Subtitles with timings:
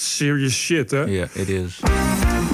[0.00, 1.04] serious shit, hè?
[1.04, 1.80] Ja, it is.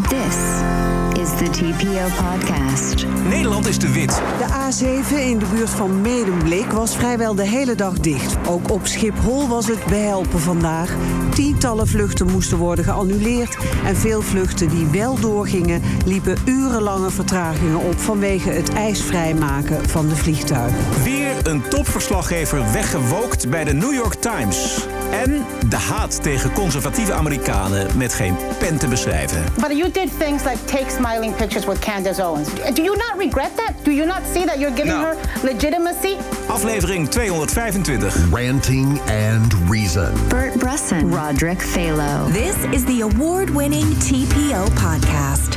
[0.09, 0.92] This
[1.33, 3.07] is the TPO podcast.
[3.29, 4.23] Nederland is te wit.
[4.39, 8.37] De A7 in de buurt van Medemblik was vrijwel de hele dag dicht.
[8.49, 10.95] Ook op Schiphol was het behelpen vandaag.
[11.35, 13.57] Tientallen vluchten moesten worden geannuleerd.
[13.85, 20.17] En veel vluchten die wel doorgingen, liepen urenlange vertragingen op vanwege het ijsvrijmaken van de
[20.17, 20.79] vliegtuigen.
[21.03, 24.87] Weer een topverslaggever weggewookt bij de New York Times.
[25.11, 29.45] En de haat tegen conservatieve Amerikanen met geen pen te beschrijven.
[29.55, 30.91] But you did things like take
[31.31, 32.49] pictures with Candace Owens.
[32.75, 33.75] Do you not regret that?
[33.85, 35.01] Do you not see that you're giving No.
[35.03, 36.17] her legitimacy?
[36.49, 38.31] Aflevering 225.
[38.33, 40.13] Ranting and Reason.
[40.29, 42.33] Bert Bresson, Roderick Phalo.
[42.33, 45.57] This is the award winning TPO podcast.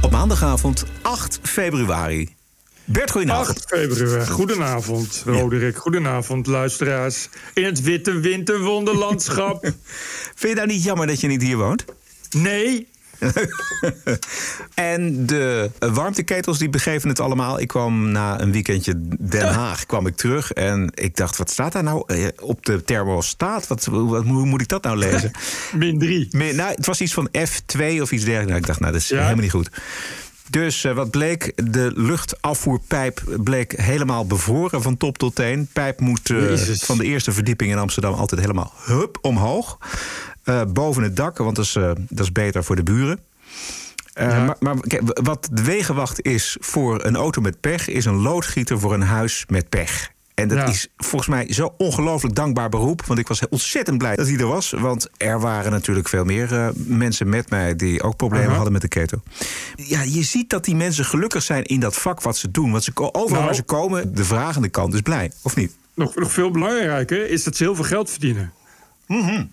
[0.00, 2.34] Op maandagavond 8 februari.
[2.84, 3.48] Bert, goedenavond.
[3.48, 4.26] 8 februari.
[4.30, 5.76] Goedenavond, Roderick.
[5.76, 7.28] Goedenavond, luisteraars.
[7.54, 9.64] In het witte winterwonderlandschap.
[10.34, 11.84] Vind je nou niet jammer dat je niet hier woont?
[12.30, 12.88] Nee,
[14.74, 17.60] En de warmteketels die begeven het allemaal.
[17.60, 21.72] Ik kwam na een weekendje Den Haag kwam ik terug en ik dacht, wat staat
[21.72, 23.66] daar nou eh, op de thermostaat?
[23.66, 25.30] Wat, wat, hoe moet ik dat nou lezen?
[25.76, 26.28] min 3.
[26.30, 28.46] Meer- nou, het was iets van F2 of iets dergelijks.
[28.46, 29.16] Nou, ik dacht, nou, dat is Ja?
[29.20, 29.70] helemaal niet goed.
[30.50, 35.68] Dus eh, wat bleek, de luchtafvoerpijp bleek helemaal bevroren van top tot teen.
[35.72, 39.78] Pijp moest eh, van de eerste verdieping in Amsterdam altijd helemaal hup omhoog.
[40.44, 43.20] Eh, boven het dak, want dat is, eh, dat is beter voor de buren.
[44.12, 44.44] Eh, Ja.
[44.44, 48.78] Maar, maar kijk, wat de wegenwacht is voor een auto met pech, is een loodgieter
[48.80, 50.10] voor een huis met pech.
[50.34, 50.66] En dat Ja.
[50.66, 53.06] is volgens mij zo ongelooflijk dankbaar beroep.
[53.06, 54.70] Want ik was ontzettend blij dat hij er was.
[54.70, 58.88] Want er waren natuurlijk veel meer mensen met mij die ook problemen hadden met de
[58.88, 59.22] ketel.
[59.76, 62.70] Ja, je ziet dat die mensen gelukkig zijn in dat vak wat ze doen.
[62.70, 63.44] Want ze, overal Nou.
[63.44, 65.72] waar ze komen, de vragende kant is blij, of niet?
[65.94, 68.52] Nog, nog veel belangrijker is dat ze heel veel geld verdienen.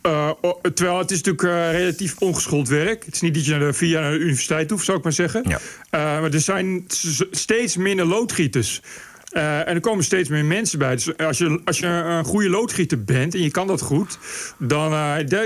[0.01, 3.05] Eh, o- terwijl het is natuurlijk eh, relatief ongeschoold werk.
[3.05, 5.03] Het is niet dat je naar de, vier jaar naar de universiteit hoeft, zou ik
[5.03, 5.43] maar zeggen.
[5.47, 5.59] Ja.
[5.89, 6.85] Eh, maar er zijn
[7.31, 8.81] steeds minder loodgieters.
[9.29, 10.95] En er komen steeds meer mensen bij.
[10.95, 14.17] Dus als je, als je een goede loodgieter bent en je kan dat goed,
[14.57, 14.93] dan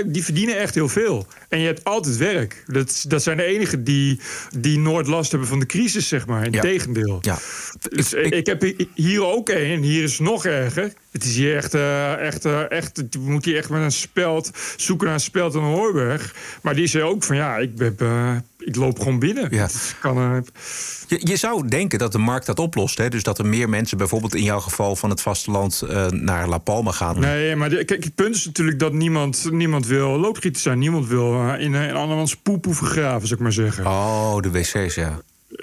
[0.06, 1.26] die verdienen echt heel veel.
[1.54, 2.64] En je hebt altijd werk.
[2.66, 4.20] Dat, dat zijn de enigen die,
[4.58, 6.40] die nooit last hebben van de crisis, zeg maar.
[6.40, 6.50] Ja.
[6.50, 7.18] Integendeel.
[7.20, 7.38] Ja.
[7.88, 9.56] Dus ik, ik heb hi- hier ook een.
[9.70, 10.92] En hier is nog erger.
[11.10, 13.02] Het is hier echt, eh, echt, eh, echt.
[13.10, 16.34] Je moet hier echt met een speld zoeken naar een speld en een hoorberg.
[16.62, 19.48] Maar die zei ook van ja, ik, heb, eh, ik loop gewoon binnen.
[19.50, 19.64] Ja.
[19.64, 20.44] Is- kan,
[21.08, 22.98] Je, je zou denken dat de markt dat oplost.
[22.98, 23.08] Hè?
[23.08, 26.90] Dus dat er meer mensen, bijvoorbeeld in jouw geval van het vasteland, naar La Palma
[26.90, 27.20] gaan.
[27.20, 30.78] nee, maar de- kijk, het punt is natuurlijk dat niemand, niemand wil loodgieter zijn.
[30.78, 33.86] Niemand wil eh, in, eh, in andermans poep hoeven graven, zou ik maar zeggen.
[33.86, 35.20] Oh, de wc's, ja.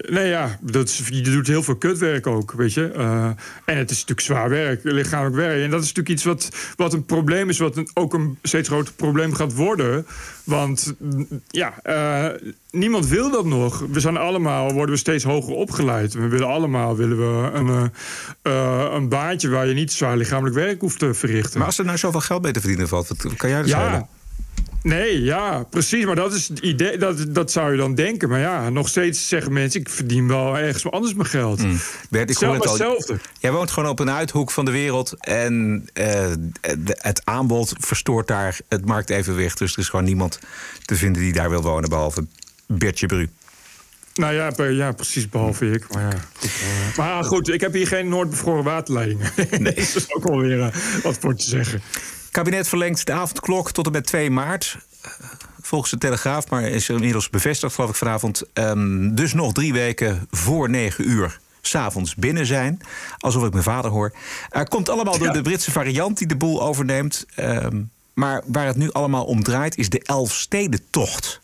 [0.09, 2.91] Nee, ja, dat is, je doet heel veel kutwerk ook, weet je.
[2.91, 3.25] Eh,
[3.65, 5.63] en het is natuurlijk zwaar werk, lichamelijk werk.
[5.63, 8.67] En dat is natuurlijk iets wat, wat een probleem is, wat een, ook een steeds
[8.67, 10.05] groter probleem gaat worden.
[10.43, 13.85] Want mm, ja, eh, niemand wil dat nog.
[13.91, 16.13] We zijn allemaal, worden we steeds hoger opgeleid.
[16.13, 17.91] We willen allemaal willen we een,
[18.41, 21.57] eh, eh, een baantje waar je niet zwaar lichamelijk werk hoeft te verrichten.
[21.57, 24.07] Maar als er nou zoveel geld mee te verdienen valt, wat kan jij dus Ja.
[24.81, 26.05] Nee, ja, precies.
[26.05, 26.97] Maar dat is het idee.
[26.97, 28.29] Dat, dat zou je dan denken.
[28.29, 31.61] Maar ja, nog steeds zeggen mensen: ik verdien wel ergens anders mijn geld.
[32.09, 32.69] Bert, ik hoor het al.
[32.69, 33.17] hetzelfde.
[33.39, 35.13] Jij woont gewoon op een uithoek van de wereld.
[35.19, 36.31] En eh,
[36.61, 39.57] de- het aanbod verstoort daar het marktevenwicht.
[39.57, 40.39] Dus er is gewoon niemand
[40.85, 41.89] te vinden die daar wil wonen.
[41.89, 42.25] Behalve
[42.67, 43.29] Bertje Bru.
[44.13, 45.93] Nou ja, ja, precies, behalve ik.
[45.93, 46.49] Maar, ja, goed,
[46.91, 46.97] eh.
[46.97, 49.31] maar goed, ik heb hier geen noordbevroren waterleidingen.
[49.49, 49.73] Nee.
[49.73, 50.67] dat is ook wel weer eh,
[51.03, 51.81] wat voor te zeggen.
[52.31, 54.77] Kabinet verlengt de avondklok tot en met 2 maart.
[55.01, 55.11] Eh,
[55.63, 58.43] Volgens de Telegraaf, maar is inmiddels bevestigd, geloof ik, vanavond.
[58.53, 61.39] Ehm, dus nog drie weken voor 9 uur.
[61.61, 62.81] S'avonds binnen zijn.
[63.17, 64.13] Alsof ik mijn vader hoor.
[64.49, 65.33] Eh, komt allemaal door Ja.
[65.33, 67.25] de Britse variant die de boel overneemt.
[67.35, 67.81] Ehm,
[68.13, 71.39] maar waar het nu allemaal om draait, is de Elfstedentocht.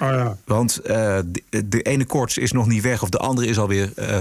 [0.00, 0.36] Oh ja.
[0.44, 3.92] Want eh, de, de ene koorts is nog niet weg, of de andere is alweer.
[3.96, 4.18] eh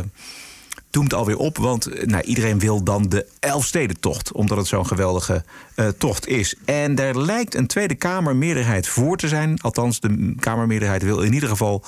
[0.96, 1.58] doemt alweer op.
[1.58, 4.32] Want eh, nou, iedereen wil dan de Elfstedentocht.
[4.32, 5.44] Omdat het zo'n geweldige
[5.76, 6.56] eh, tocht is.
[6.66, 9.62] En daar lijkt een Tweede Kamermeerderheid voor te zijn.
[9.62, 11.84] Althans, de Kamermeerderheid wil in ieder geval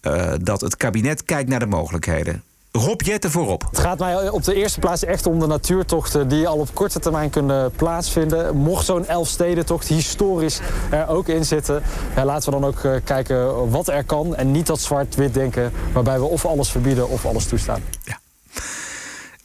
[0.00, 2.42] eh, dat het kabinet kijkt naar de mogelijkheden.
[2.72, 3.66] Rob Jetten voorop.
[3.70, 6.98] Het gaat mij op de eerste plaats echt om de natuurtochten die al op korte
[6.98, 8.56] termijn kunnen plaatsvinden.
[8.56, 10.60] Mocht zo'n Elfstedentocht historisch
[10.90, 11.82] er ook in zitten,
[12.16, 14.36] ja, laten we dan ook kijken wat er kan.
[14.36, 17.82] En niet dat zwart-wit denken waarbij we of alles verbieden of alles toestaan.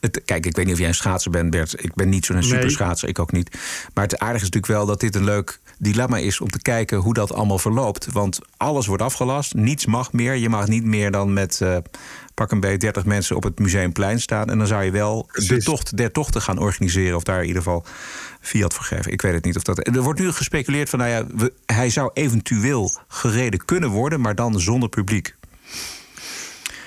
[0.06, 1.84] Het, kijk, ik weet niet of jij een schaatser bent, Bert.
[1.84, 2.46] Ik ben niet zo'n Nee.
[2.46, 3.58] superschaatser, ik ook niet.
[3.94, 6.98] Maar het aardige is natuurlijk wel dat dit een leuk dilemma is om te kijken
[6.98, 8.08] hoe dat allemaal verloopt.
[8.12, 10.36] Want alles wordt afgelast, niets mag meer.
[10.36, 11.78] Je mag niet meer dan met uh,
[12.34, 14.50] pak een beetje 30 mensen op het museumplein staan.
[14.50, 17.16] En dan zou je wel de tocht der tochten gaan organiseren.
[17.16, 17.86] Of daar in ieder geval
[18.42, 19.12] fiat voor geven.
[19.12, 19.88] Ik weet het niet of dat.
[19.88, 24.36] Er wordt nu gespeculeerd van, nou ja, we, hij zou eventueel gereden kunnen worden, maar
[24.36, 25.36] dan zonder publiek.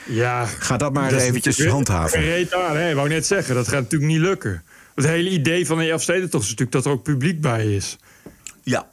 [0.08, 2.20] Ja, Ga dat maar eventjes handhaven.
[2.20, 2.88] Reet aan, hè?
[2.88, 4.62] Ik wou net zeggen, dat gaat natuurlijk niet lukken.
[4.94, 7.96] Het hele idee van een Elfstedentocht is natuurlijk dat er ook publiek bij is.
[8.62, 8.88] Ja.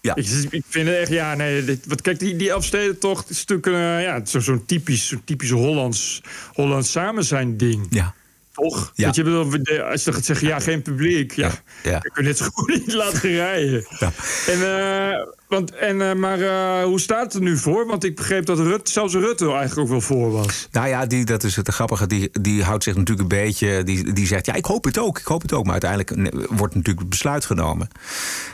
[0.00, 0.14] Ja.
[0.14, 3.66] Ik, ik vind het echt, ja, nee, dit, wat, kijk, die, die Elfstedentocht is natuurlijk
[3.66, 6.22] uh, ja, zo'n zo typisch, zo typisch Hollands,
[6.52, 7.86] Hollands samen zijn ding.
[7.90, 8.14] Ja.
[8.52, 8.92] Toch?
[8.94, 9.10] Ja.
[9.12, 11.32] je, als je gaat zeggen, ja, geen publiek.
[11.32, 11.50] Ja,
[11.82, 11.90] ja.
[11.90, 11.98] ja.
[11.98, 13.86] kun je net zo goed niet laten rijden.
[13.98, 14.12] Ja.
[14.46, 17.86] En, uh, want, en, uh, maar uh, hoe staat het nu voor?
[17.86, 20.68] Want ik begreep dat Rutte, zelfs Rutte eigenlijk ook wel voor was.
[20.72, 22.06] Nou ja, die, dat is het grappige.
[22.06, 23.82] Die, die houdt zich natuurlijk een beetje...
[23.82, 25.18] Die, die zegt, ja, ik hoop het ook.
[25.18, 25.64] Ik hoop het ook.
[25.64, 27.88] Maar uiteindelijk wordt natuurlijk besluit genomen.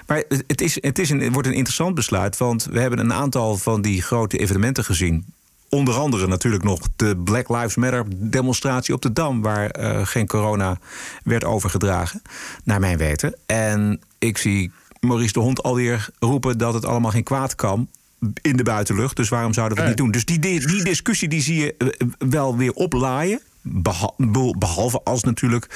[0.07, 2.37] Maar het, is, het, is een, wordt een interessant besluit.
[2.37, 5.25] Want we hebben een aantal van die grote evenementen gezien
[5.69, 9.75] Onder andere natuurlijk nog de Black Lives Matter demonstratie op de Dam, waar
[10.07, 10.79] geen corona
[11.25, 12.23] werd overgedragen,
[12.65, 13.35] naar mijn weten.
[13.47, 14.73] En ik zie
[15.07, 17.89] Maurice de Hond alweer roepen dat het allemaal geen kwaad kan
[18.43, 19.17] in de buitenlucht.
[19.17, 20.11] Dus waarom zouden we het niet doen?
[20.11, 23.41] Dus die, die discussie die zie je eh, wel weer oplaaien.
[24.59, 25.67] Behalve als natuurlijk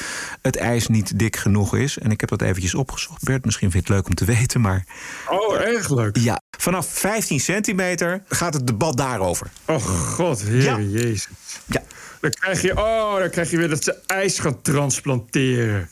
[0.42, 1.98] het ijs niet dik genoeg is.
[1.98, 3.22] En ik heb dat eventjes opgezocht.
[3.22, 4.86] Bert, misschien vind je het leuk om te weten, maar...
[5.28, 6.16] Oh, erg leuk.
[6.16, 9.50] Ja, vanaf 15 centimeter gaat het debat daarover.
[9.64, 10.78] Oh god, heer ja.
[10.78, 11.28] jezus.
[11.66, 11.82] Ja.
[12.20, 15.88] Dan krijg, je, oh, dan krijg je weer dat ze ijs gaan transplanteren.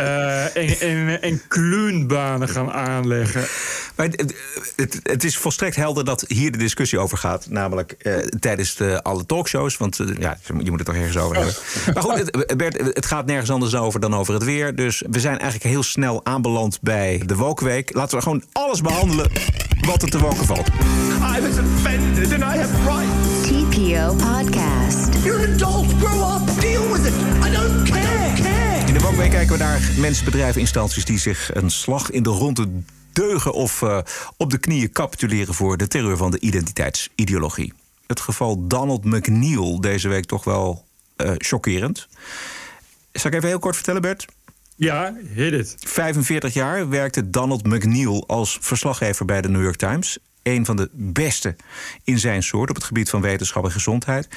[0.00, 3.46] Uh, en, en, en kluunbanen gaan aanleggen.
[3.96, 4.34] Maar het,
[4.76, 7.46] het, het, is volstrekt helder dat hier de discussie over gaat.
[7.48, 9.76] Namelijk uh, tijdens de, alle talkshows.
[9.76, 11.54] Want uh, ja, je moet het toch ergens over hebben.
[11.94, 14.74] Maar goed, het, Bert, het gaat nergens anders over dan over het weer.
[14.74, 17.94] Dus we zijn eigenlijk heel snel aanbeland bij de Wokweek.
[17.94, 19.30] Laten we gewoon alles behandelen
[19.86, 20.68] wat er te woken valt.
[21.36, 23.48] I was offended and I have rights.
[23.48, 25.24] TPO Podcast.
[25.24, 25.86] You're an adult.
[25.98, 26.60] Grow up.
[26.60, 27.39] Deal with it.
[29.20, 31.04] Wokweek kijken we naar mensen, bedrijven, instanties...
[31.04, 32.68] die zich een slag in de ronde
[33.12, 33.98] deugen of uh,
[34.36, 35.54] op de knieën capituleren...
[35.54, 37.72] voor de terreur van de identiteitsideologie.
[38.06, 40.84] Het geval Donald McNeil deze week toch wel
[41.16, 42.08] uh, chockerend.
[43.12, 44.26] Zal ik even heel kort vertellen, Bert?
[44.76, 45.76] Ja, hit it.
[45.78, 50.88] 45 jaar werkte Donald McNeil als verslaggever bij de New York Times een van de
[50.92, 51.56] beste
[52.04, 54.28] in zijn soort op het gebied van wetenschap en gezondheid.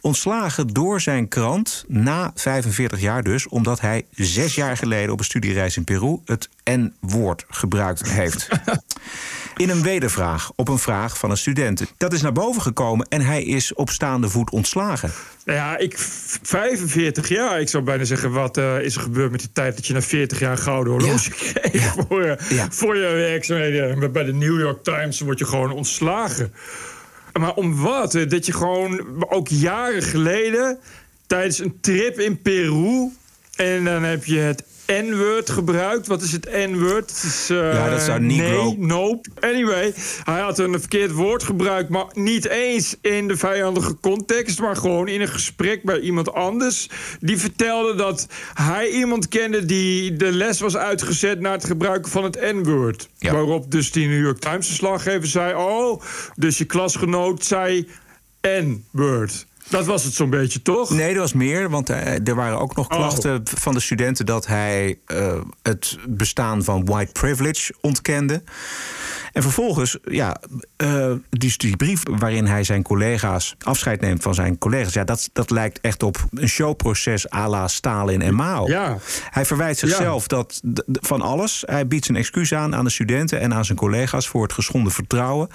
[0.00, 5.24] Ontslagen door zijn krant na 45 jaar dus, omdat hij zes jaar geleden op een
[5.24, 8.48] studiereis in Peru het N-woord gebruikt heeft.
[9.56, 11.92] In een wedervraag op een vraag van een student.
[11.96, 15.12] Dat is naar boven gekomen en hij is op staande voet ontslagen.
[15.44, 15.94] Nou ja, ik
[16.42, 17.60] 45 jaar.
[17.60, 20.02] Ik zou bijna zeggen, wat uh, is er gebeurd met die tijd dat je na
[20.02, 21.52] 40 jaar gouden horloge ja.
[21.60, 22.04] kreeg ja.
[22.08, 22.66] Voor, je, ja.
[22.70, 24.12] voor je werkzaamheden?
[24.12, 26.52] Bij de New York Times word je gewoon ontslagen.
[27.32, 28.12] Maar om wat?
[28.28, 30.78] Dat je gewoon ook jaren geleden
[31.26, 33.10] tijdens een trip in Peru
[33.56, 34.64] en dan heb je het
[35.00, 36.06] N-word gebruikt.
[36.06, 37.22] Wat is het N-word?
[37.50, 39.28] Uh, ja, dat zou niet Nee, nope.
[39.40, 39.94] Anyway,
[40.24, 41.88] hij had een verkeerd woord gebruikt...
[41.88, 44.60] maar niet eens in de vijandige context...
[44.60, 46.88] maar gewoon in een gesprek bij iemand anders.
[47.20, 49.64] Die vertelde dat hij iemand kende...
[49.64, 53.08] die de les was uitgezet naar het gebruiken van het N-word.
[53.18, 53.32] Ja.
[53.32, 55.54] Waarop dus die New York Times verslaggever zei...
[55.54, 56.02] oh,
[56.36, 57.88] dus je klasgenoot zei
[58.40, 59.46] N-word.
[59.72, 60.90] Dat was het zo'n beetje, toch?
[60.90, 61.70] Nee, er was meer.
[61.70, 62.96] Want uh, er waren ook nog oh.
[62.96, 68.42] klachten van de studenten dat hij uh, het bestaan van white privilege ontkende.
[69.32, 70.36] En vervolgens, ja,
[70.82, 75.30] uh, die, die, brief waarin hij zijn collega's afscheid neemt van zijn collega's, ja, dat,
[75.32, 78.66] dat lijkt echt op een showproces à la Stalin en Mao.
[78.68, 78.98] Ja.
[79.30, 80.36] Hij verwijt zichzelf ja.
[80.36, 80.60] dat,
[81.00, 81.62] van alles.
[81.66, 84.92] Hij biedt zijn excuus aan aan de studenten en aan zijn collega's voor het geschonden
[84.92, 85.48] vertrouwen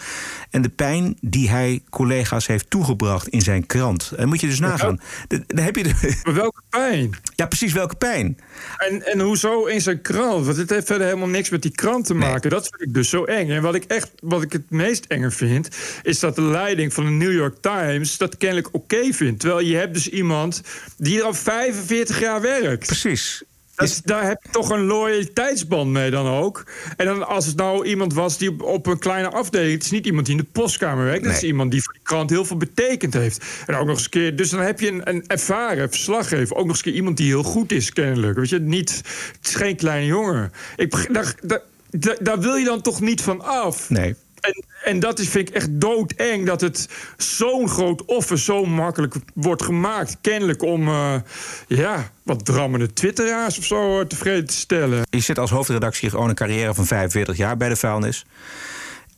[0.49, 4.11] en de pijn die hij collega's heeft toegebracht in zijn krant.
[4.17, 4.99] En moet je dus nagaan.
[5.27, 6.19] Dan heb je de...
[6.23, 7.09] Maar welke pijn?
[7.35, 8.37] Ja, precies welke pijn.
[8.77, 10.45] En, en hoezo in zijn krant?
[10.45, 12.49] Want het heeft verder helemaal niks met die krant te maken.
[12.49, 12.59] Nee.
[12.59, 13.49] Dat vind ik dus zo eng.
[13.49, 15.69] En wat ik echt, wat ik het meest enger vind,
[16.03, 19.39] is dat de leiding van de New York Times dat kennelijk oké vindt.
[19.39, 20.61] Terwijl je hebt dus iemand
[20.97, 22.85] die al 45 jaar werkt.
[22.85, 23.43] Precies.
[23.75, 26.63] Dat, daar heb je toch een loyaliteitsband mee dan ook.
[26.95, 29.73] En dan als het nou iemand was die op, een kleine afdeling...
[29.73, 31.23] het is niet iemand die in de postkamer werkt...
[31.23, 33.45] dat is iemand die voor die krant heel veel betekend heeft.
[33.65, 34.35] En ook nog eens een keer...
[34.35, 36.55] dus dan heb je een, een ervaren verslaggever.
[36.55, 38.37] Ook nog eens een keer iemand die heel goed is, kennelijk.
[38.37, 38.95] Weet je, niet...
[39.37, 40.51] het is geen kleine jongen.
[40.75, 43.89] Ik, daar, daar, daar, daar wil je dan toch niet van af?
[43.89, 44.15] Nee.
[44.41, 49.15] En, en dat is, vind ik echt doodeng dat het zo'n groot offer zo makkelijk
[49.33, 50.17] wordt gemaakt.
[50.21, 51.13] Kennelijk om uh,
[51.67, 55.01] ja, wat drammende twitteraars of zo eh, tevreden te stellen.
[55.09, 58.25] Je zit als hoofdredactie gewoon een carrière van 45 jaar bij de vuilnis.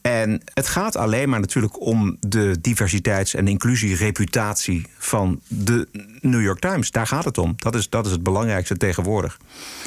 [0.02, 5.88] En het gaat alleen maar natuurlijk om de diversiteits- en inclusiereputatie van de
[6.22, 6.92] New York Times.
[6.92, 7.54] Daar gaat het om.
[7.56, 9.38] Dat is, dat is het belangrijkste tegenwoordig.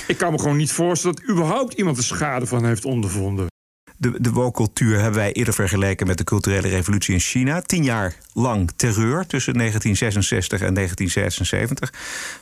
[0.07, 3.51] Ik kan me gewoon niet voorstellen dat überhaupt iemand er schade van heeft ondervonden.
[3.97, 7.61] De, de woke-cultuur hebben wij eerder vergeleken met de culturele revolutie in China.
[7.61, 11.93] Tien jaar lang terreur tussen 1966 en 1976.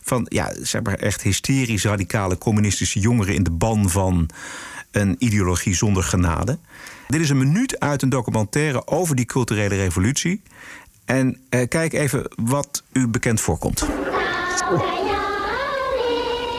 [0.03, 4.29] Van ja, zeg maar echt hysterisch radicale communistische jongeren in de ban van
[4.91, 6.57] een ideologie zonder genade.
[7.11, 10.41] Dit is een minuut uit een documentaire over die culturele revolutie.
[11.05, 13.87] En eh, kijk even wat u bekend voorkomt.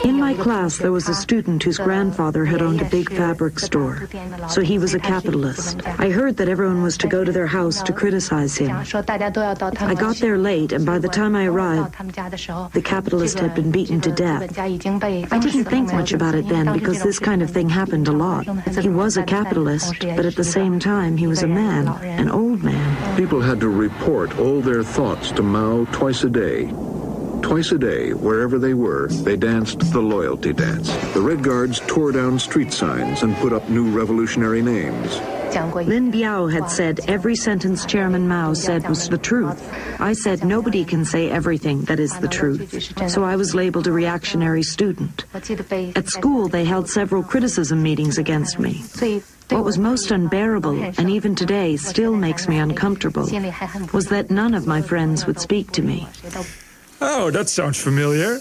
[0.05, 4.09] In my class, there was a student whose grandfather had owned a big fabric store,
[4.49, 5.81] so he was a capitalist.
[5.87, 8.71] I heard that everyone was to go to their house to criticize him.
[8.73, 11.95] I got there late, and by the time I arrived,
[12.73, 14.59] the capitalist had been beaten to death.
[14.59, 18.47] I didn't think much about it then because this kind of thing happened a lot.
[18.77, 22.63] He was a capitalist, but at the same time, he was a man, an old
[22.65, 23.17] man.
[23.17, 26.73] People had to report all their thoughts to Mao twice a day.
[27.43, 30.91] Twice a day, wherever they were, they danced the loyalty dance.
[31.13, 35.21] The Red Guards tore down street signs and put up new revolutionary names.
[35.53, 39.61] Lin Biao had said every sentence Chairman Mao said was the truth.
[40.01, 43.11] I said nobody can say everything that is the truth.
[43.11, 45.27] So I was labeled a reactionary student.
[45.35, 48.83] At school, they held several criticism meetings against me.
[49.51, 53.29] What was most unbearable, and even today still makes me uncomfortable,
[53.93, 56.09] was that none of my friends would speak to me.
[57.03, 58.39] Oh, that sounds familiar.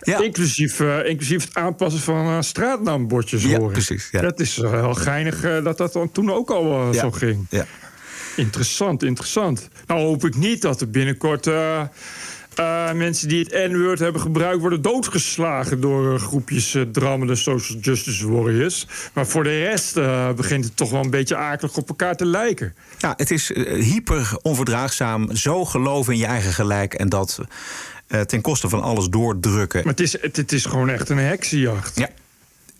[0.00, 0.20] Ja.
[0.22, 3.72] Inclusief, uh, inclusief het aanpassen van uh, straatnaambordjes Ja, horen.
[3.72, 4.20] precies, ja.
[4.20, 7.00] Dat is wel geinig uh, dat dat toen ook al Ja.
[7.00, 7.46] zo ging.
[7.50, 7.66] Ja.
[8.36, 9.68] Interessant, interessant.
[9.86, 11.46] Nou hoop ik niet dat er binnenkort
[12.58, 14.60] eh, mensen die het N-woord hebben gebruikt...
[14.60, 18.86] worden doodgeslagen door eh, groepjes uh, drammende social justice warriors.
[19.12, 19.94] Maar voor de rest
[20.36, 22.74] begint het toch wel een beetje akelig op elkaar te lijken.
[22.98, 25.36] Ja, het is hyper onverdraagzaam.
[25.36, 27.40] Zo geloven in je eigen gelijk en dat
[28.26, 29.80] ten koste van alles doordrukken.
[29.84, 31.98] Maar het is, het, het is gewoon echt een heksenjacht.
[31.98, 32.08] Ja.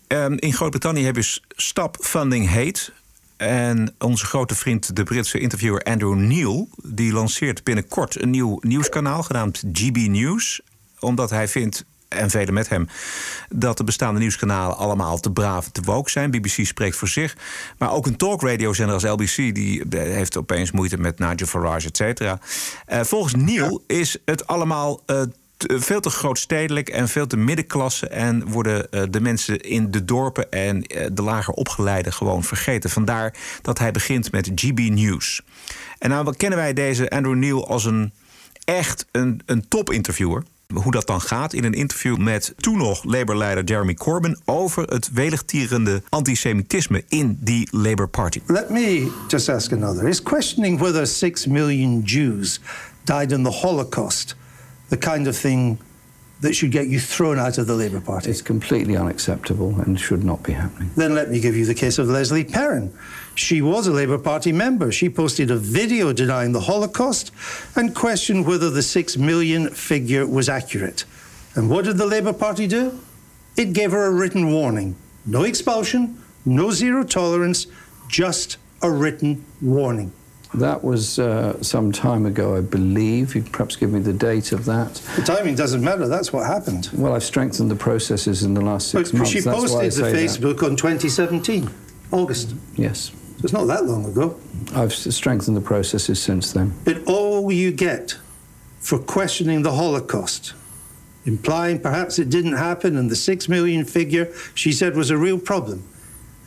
[0.07, 2.91] Ehm, in Groot-Brittannië hebben ze Stop Funding Hate.
[3.39, 6.69] En onze grote vriend, de Britse interviewer Andrew Neil...
[6.83, 10.61] die lanceert binnenkort een nieuw nieuwskanaal genaamd GB News.
[10.99, 12.87] Omdat hij vindt, en velen met hem...
[13.49, 16.31] dat de bestaande nieuwskanalen allemaal te braaf, te woke zijn.
[16.31, 17.37] BBC spreekt voor zich.
[17.77, 19.35] Maar ook een talkradiozender als LBC...
[19.55, 22.39] die eh, heeft opeens moeite met Nigel Farage, et cetera.
[22.85, 25.01] Eh, volgens Neil is het allemaal...
[25.05, 25.21] eh,
[25.67, 28.07] veel te grootstedelijk en veel te middenklasse.
[28.07, 32.89] En worden eh, de mensen in de dorpen en eh, de lager opgeleiden gewoon vergeten.
[32.89, 35.41] Vandaar dat hij begint met GB News.
[35.99, 38.13] En nou kennen wij deze Andrew Neil als een
[38.63, 40.43] echt een, een top-interviewer.
[40.73, 45.11] Hoe dat dan gaat in een interview met toen nog Labour-leider Jeremy Corbyn over het
[45.11, 48.41] weligtierende antisemitisme in die Labour Party.
[48.45, 50.07] Let me just ask another.
[50.07, 52.61] Is questioning whether six million Jews
[53.03, 54.35] died in the Holocaust
[54.89, 55.79] the kind of thing
[56.41, 58.29] that should get you thrown out of the Labour Party?
[58.29, 60.89] It's completely unacceptable and should not be happening.
[60.95, 62.93] Then let me give you the case of Leslie Perrin.
[63.35, 64.91] She was a Labour Party member.
[64.91, 67.31] She posted a video denying the Holocaust
[67.75, 71.05] and questioned whether the six million figure was accurate.
[71.55, 72.99] And what did the Labour Party do?
[73.57, 74.95] It gave her a written warning.
[75.25, 77.67] No expulsion, no zero tolerance,
[78.07, 80.13] just a written warning.
[80.53, 83.35] That was uh, some time ago, I believe.
[83.35, 84.95] You perhaps give me the date of that.
[85.15, 86.89] The timing doesn't matter, that's what happened.
[86.93, 89.29] Well, I've strengthened the processes in the last But six months.
[89.31, 90.17] she That's posted the say that.
[90.17, 91.69] Facebook on 2017,
[92.11, 92.55] August.
[92.75, 93.11] Yes.
[93.37, 94.37] So it's not that long ago.
[94.75, 96.73] I've strengthened the processes since then.
[96.83, 98.17] But all you get
[98.79, 100.53] for questioning the Holocaust,
[101.25, 105.37] implying perhaps it didn't happen and the six million figure she said was a real
[105.37, 105.87] problem,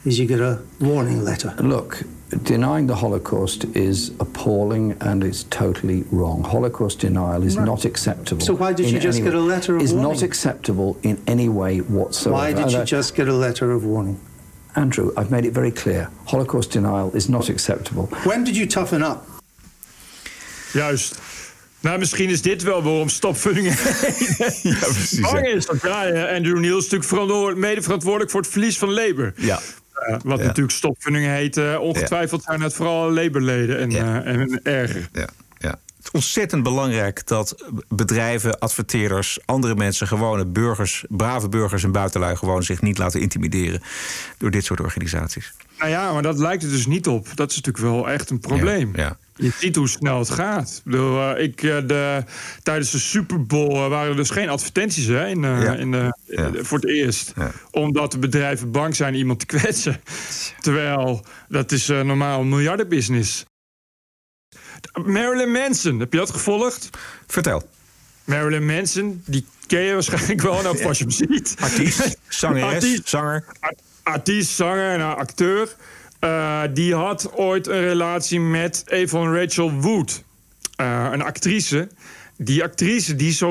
[0.04, 1.54] is you get a warning letter.
[1.60, 2.02] Look,
[2.42, 6.44] denying the Holocaust is appalling and it's totally wrong.
[6.44, 7.66] Holocaust denial is Right.
[7.66, 8.44] not acceptable.
[8.44, 10.12] So why did in you just any get a letter of Is warning?
[10.12, 12.36] not acceptable in any way whatsoever.
[12.42, 14.18] Why did And you uh, just get a letter of warning?
[14.74, 16.08] Andrew, I've made it very clear.
[16.24, 18.08] Holocaust denial is not acceptable.
[18.24, 19.26] When did you toughen up?
[20.72, 21.18] Juist.
[21.80, 23.66] Nou, misschien is dit wel waarom stopfunding
[24.62, 25.20] Ja, precies.
[25.20, 25.66] bang is.
[25.66, 29.32] Want ja, Andrew Neil is natuurlijk verantwoord- mede verantwoordelijk voor het verlies van Labour.
[29.36, 29.58] Ja.
[30.06, 30.44] Eh, wat Ja.
[30.44, 31.56] natuurlijk stopfunding heet.
[31.56, 35.08] eh, ongetwijfeld zijn het vooral Labour-leden en, eh, en erger.
[35.12, 35.26] Ja,
[35.58, 35.68] ja.
[35.70, 42.36] Het is ontzettend belangrijk dat bedrijven, adverteerders, andere mensen, gewone burgers, brave burgers en buitenlui
[42.36, 43.82] gewoon zich niet laten intimideren
[44.38, 45.52] door dit soort organisaties.
[45.78, 47.26] Nou ja, maar dat lijkt er dus niet op.
[47.34, 48.92] Dat is natuurlijk wel echt een probleem.
[48.94, 49.16] Ja.
[49.36, 50.76] Je ziet hoe snel het gaat.
[50.84, 52.24] Ik bedoel, eh, ik, eh, de,
[52.62, 55.74] tijdens de Super Bowl eh, waren er dus geen advertenties hè, in, Ja.
[55.74, 56.50] in de, Ja.
[56.62, 57.32] voor het eerst.
[57.36, 57.50] Ja.
[57.70, 60.00] Omdat de bedrijven bang zijn iemand te kwetsen.
[60.60, 63.44] Terwijl dat is normaal een miljardenbusiness.
[65.04, 66.90] Marilyn Manson, heb je dat gevolgd?
[67.26, 67.68] Vertel.
[68.24, 71.54] Marilyn Manson, die ken je waarschijnlijk wel nou, als je hem ziet.
[71.60, 73.44] Artiest, zangeres, zanger.
[73.60, 75.68] Art- artiest, zanger en acteur.
[76.22, 80.24] Eh, die had ooit een relatie met een van Rachel Wood.
[80.76, 81.88] Eh, een actrice.
[82.36, 83.42] Die actrice die is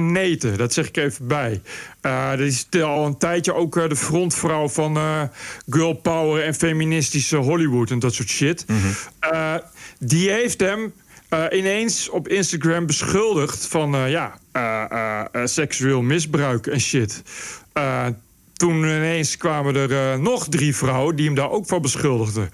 [0.00, 0.58] neten.
[0.58, 1.60] Dat zeg ik even bij.
[2.00, 4.98] Eh die is al een tijdje ook de frontvrouw van
[5.68, 8.64] girl power en feministische Hollywood en dat soort shit.
[9.20, 9.54] Eh,
[9.98, 10.92] die heeft hem
[11.50, 14.38] ineens op Instagram beschuldigd van ja,
[15.44, 17.22] seksueel misbruik en shit.
[18.60, 22.50] Toen ineens kwamen er eh, nog drie vrouwen die hem daar ook van beschuldigden.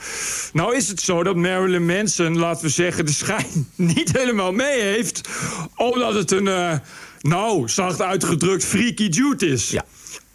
[0.53, 4.81] Nou is het zo dat Marilyn Manson, laten we zeggen, de schijn niet helemaal mee
[4.81, 5.29] heeft.
[5.77, 6.79] Omdat het een, eh,
[7.21, 9.71] nou, zacht uitgedrukt, freaky dude is.
[9.71, 9.85] Ja.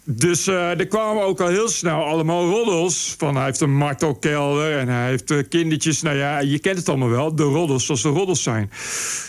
[0.04, 3.14] Dus eh, er kwamen ook al heel snel allemaal roddels.
[3.18, 6.02] Van hij heeft een martelkelder en hij heeft eh, kindertjes.
[6.02, 7.34] Nou ja, je kent het allemaal wel.
[7.34, 8.70] De roddels zoals de roddels zijn.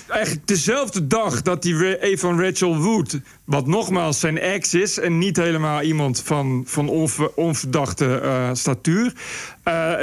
[0.07, 3.19] Eigenlijk dezelfde dag dat die Ra- een van Rachel Wood...
[3.43, 4.99] wat nogmaals zijn ex is...
[4.99, 9.13] en niet helemaal iemand van, van onver- onverdachte eh, statuur...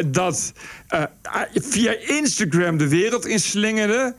[0.06, 0.52] dat
[1.54, 4.14] via Instagram de wereld inslingerde...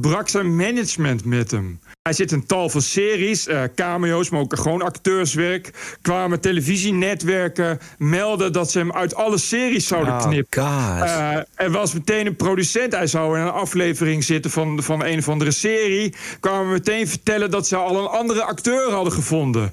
[0.00, 1.80] brak zijn management met hem.
[2.02, 5.70] Hij zit in tal van series, eh, cameo's, maar ook gewoon acteurswerk.
[6.00, 10.62] Kwamen televisienetwerken melden dat ze hem uit alle series zouden Oh, knippen.
[10.62, 12.92] Eh, er was meteen een producent.
[12.92, 16.14] Hij zou in een aflevering zitten van, van een of andere serie.
[16.40, 19.72] Kwamen meteen vertellen dat ze al een andere acteur hadden gevonden.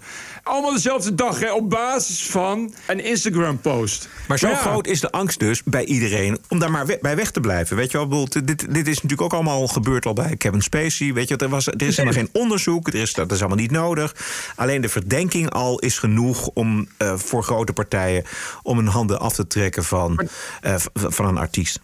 [0.49, 4.09] Allemaal dezelfde dag, hè, op basis van een Instagram-post.
[4.27, 7.15] Maar zo ja, groot is de angst dus bij iedereen om daar maar we- bij
[7.15, 7.75] weg te blijven.
[7.75, 11.13] Weet je wel, bedoel, dit, dit is natuurlijk ook allemaal gebeurd al bij Kevin Spacey.
[11.13, 13.71] Weet je, er, was, er is helemaal geen onderzoek, er is, dat is allemaal niet
[13.71, 14.15] nodig.
[14.55, 18.23] Alleen de verdenking al is genoeg om eh, voor grote partijen
[18.63, 20.27] om hun handen af te trekken van,
[20.61, 21.79] eh, van een artiest.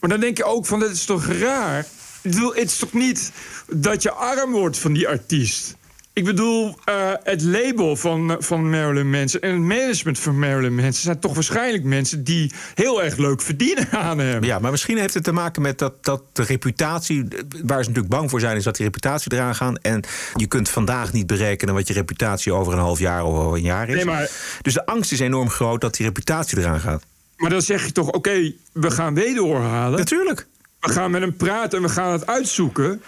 [0.00, 1.78] Maar dan denk je ook van, dat is toch raar?
[2.22, 3.32] Ik bedoel, het is toch niet
[3.66, 5.76] dat je arm wordt van die artiest?
[6.16, 10.92] Ik bedoel, eh, het label van, van Marilyn Manson en het management van Marilyn Manson...
[11.02, 14.44] zijn toch waarschijnlijk mensen die heel erg leuk verdienen aan hem.
[14.44, 17.28] Ja, maar misschien heeft het te maken met dat, dat de reputatie...
[17.64, 19.78] waar ze natuurlijk bang voor zijn, is dat die reputatie eraan gaat.
[19.82, 20.02] En
[20.34, 23.62] je kunt vandaag niet berekenen wat je reputatie over een half jaar of over een
[23.64, 23.94] jaar is.
[23.94, 24.30] Nee, maar-
[24.62, 27.02] Dus de angst is enorm groot dat die reputatie eraan gaat.
[27.36, 29.98] Maar dan zeg je toch, oké, we gaan wederhoor halen.
[29.98, 30.46] Natuurlijk.
[30.80, 33.02] We gaan met hem praten en we gaan het uitzoeken.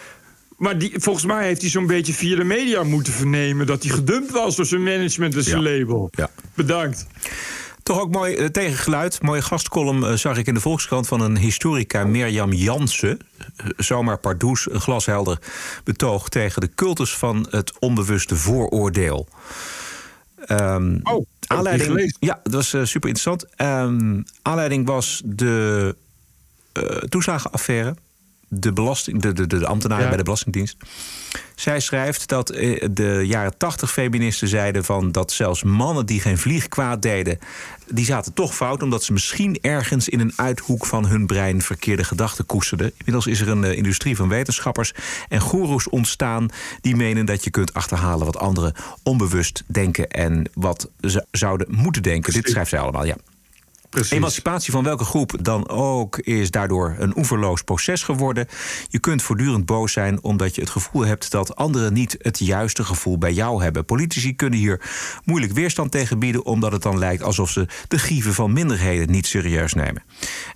[0.59, 3.67] Maar die, volgens mij heeft hij zo'n beetje via de media moeten vernemen...
[3.67, 6.09] dat hij gedumpt was door zijn management en zijn label.
[6.11, 6.31] Ja.
[6.55, 7.07] Bedankt.
[7.83, 9.23] Toch ook mooi eh, tegengeluid.
[9.23, 13.19] Mooie gastcolumn eh, zag ik in de Volkskrant van een historica Mirjam Jansen.
[13.57, 15.39] Eh, zomaar pardoes, een glashelder
[15.85, 19.29] betoog tegen de cultus van het onbewuste vooroordeel.
[20.47, 22.17] Ehm, Oh, die aanleiding, gelezen.
[22.21, 23.47] ja, dat was super interessant.
[23.57, 25.95] Ehm, aanleiding was de
[26.73, 27.95] eh, toeslagenaffaire.
[28.49, 30.09] De, belasting, de, de, de ambtenaren Ja.
[30.09, 30.77] bij de Belastingdienst.
[31.55, 36.39] Zij schrijft dat eh, de jaren tachtig feministen zeiden van dat zelfs mannen die geen
[36.39, 37.39] vlieg kwaad deden,
[37.91, 42.05] die zaten toch fout omdat ze misschien ergens in een uithoek van hun brein verkeerde
[42.05, 42.93] gedachten koesterden.
[42.97, 44.93] Inmiddels is er een eh, industrie van wetenschappers
[45.29, 46.49] en goeroes ontstaan
[46.81, 52.03] die menen dat je kunt achterhalen wat anderen onbewust denken en wat ze zouden moeten
[52.03, 52.33] denken.
[52.33, 53.17] Dit schrijft zij allemaal, ja.
[53.91, 58.47] Emancipatie van welke groep dan ook is daardoor een oeverloos proces geworden.
[58.89, 62.85] Je kunt voortdurend boos zijn omdat je het gevoel hebt dat anderen niet het juiste
[62.85, 63.85] gevoel bij jou hebben.
[63.85, 64.81] Politici kunnen hier
[65.25, 69.27] moeilijk weerstand tegen bieden, omdat het dan lijkt alsof ze de grieven van minderheden niet
[69.27, 70.03] serieus nemen.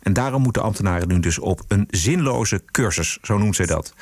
[0.02, 3.94] En daarom moeten ambtenaren nu dus op een zinloze cursus, zo noemt zij dat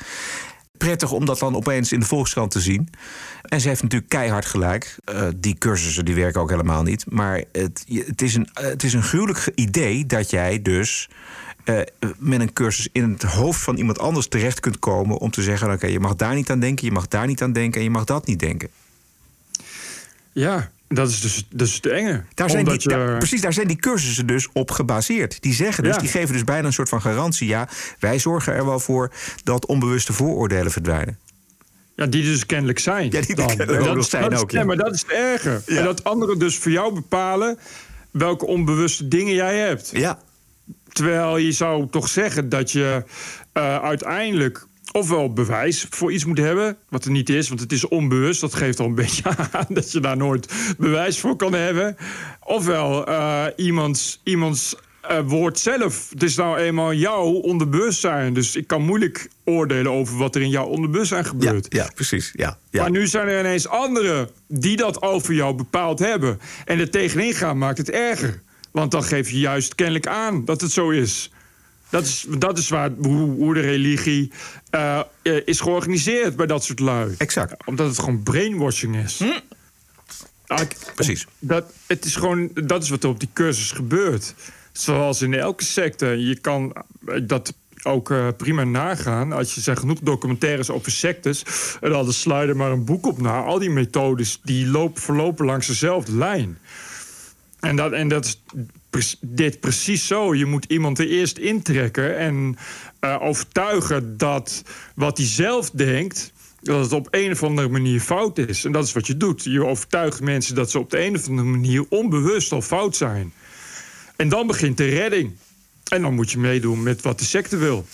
[0.81, 2.89] prettig om dat dan opeens in de Volkskrant te zien.
[3.41, 4.95] En ze heeft natuurlijk keihard gelijk.
[5.05, 7.05] Eh, die cursussen die werken ook helemaal niet.
[7.11, 11.09] Maar het, het, is, een, eh, het is een gruwelijk idee dat jij dus
[11.63, 11.79] eh,
[12.17, 15.71] met een cursus in het hoofd van iemand anders terecht kunt komen om te zeggen:
[15.71, 17.91] oké, je mag daar niet aan denken, je mag daar niet aan denken en je
[17.91, 18.69] mag dat niet denken.
[20.31, 22.23] Ja, dat is dus, is de enge.
[22.33, 25.41] Daar zijn die, Omdat je- daar- precies, daar zijn die cursussen dus op gebaseerd.
[25.41, 26.01] Die zeggen dus, Ja.
[26.01, 27.47] die geven dus bijna een soort van garantie.
[27.47, 27.67] Ja,
[27.99, 29.11] wij zorgen er wel voor
[29.43, 31.19] dat onbewuste vooroordelen verdwijnen.
[31.95, 33.11] Ja, die dus kennelijk zijn.
[33.11, 33.47] Ja, die dan.
[33.47, 34.57] kennelijk dat is- zijn dat is- ook, ja.
[34.57, 35.61] Nee, maar dat is het erger.
[35.65, 35.77] Ja.
[35.77, 37.57] En dat anderen dus voor jou bepalen
[38.11, 39.89] welke onbewuste dingen jij hebt.
[39.93, 40.19] Ja.
[40.89, 43.03] Terwijl je zou toch zeggen dat je
[43.53, 47.87] eh, uiteindelijk ofwel bewijs voor iets moet hebben, wat er niet is, want het is
[47.87, 48.41] onbewust.
[48.41, 51.95] Dat geeft al een beetje aan dat je daar nooit bewijs voor kan hebben.
[52.43, 54.75] Ofwel uh, iemands, iemands
[55.11, 56.09] uh, woord zelf.
[56.09, 58.33] Het is nou eenmaal jouw onderbewustzijn.
[58.33, 61.65] Dus ik kan moeilijk oordelen over wat er in jouw onderbewustzijn gebeurt.
[61.69, 62.31] Ja, ja precies.
[62.35, 62.81] Ja, ja.
[62.81, 66.39] Maar nu zijn er ineens anderen die dat over jou bepaald hebben.
[66.65, 68.41] En er tegenin gaan maakt het erger.
[68.71, 71.31] Want dan geef je juist kennelijk aan dat het zo is.
[71.91, 74.31] Dat is, dat is waar, hoe, hoe de religie
[74.75, 75.01] uh,
[75.45, 77.15] is georganiseerd bij dat soort lui.
[77.17, 77.65] Exact.
[77.65, 79.19] Omdat het gewoon brainwashing is.
[79.19, 79.39] Hm.
[80.95, 81.27] Precies.
[81.39, 84.33] Dat, het is gewoon, dat is wat er op die cursus gebeurt.
[84.71, 86.05] Zoals in elke secte.
[86.05, 86.73] Je kan
[87.23, 89.31] dat ook uh, prima nagaan.
[89.31, 91.43] Als je zegt genoeg documentaires over sectes...
[91.81, 93.41] en dan sluit er maar een boek op na.
[93.41, 96.57] Al die methodes die lopen, verlopen langs dezelfde lijn.
[97.61, 98.37] En dat, en dat
[98.91, 100.35] is dit precies zo.
[100.35, 102.57] Je moet iemand er eerst intrekken en
[103.01, 104.63] uh, overtuigen dat
[104.95, 108.65] wat hij zelf denkt dat het op een of andere manier fout is.
[108.65, 109.43] En dat is wat je doet.
[109.43, 113.33] Je overtuigt mensen dat ze op de een of andere manier onbewust al fout zijn.
[114.15, 115.31] En dan begint de redding.
[115.87, 117.85] En dan moet je meedoen met wat de secte wil.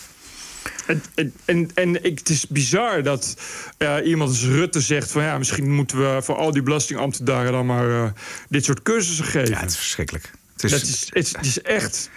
[0.85, 1.01] En,
[1.45, 3.37] en, en, ik, het is bizar dat
[3.77, 5.11] uh, iemand als Rutte zegt...
[5.11, 7.51] van ja, misschien moeten we voor al die belastingambtenaren...
[7.51, 8.09] dan maar uh,
[8.49, 9.49] dit soort cursussen geven.
[9.49, 10.31] Ja, het is verschrikkelijk.
[10.53, 12.09] Het is, dat is, het, het is echt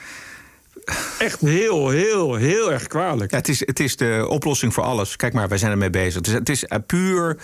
[1.19, 3.31] echt heel, heel, heel erg kwalijk.
[3.31, 5.17] Ja, het, is, het is de oplossing voor alles.
[5.17, 6.15] Kijk maar, wij zijn ermee bezig.
[6.15, 7.39] Het is, het is puur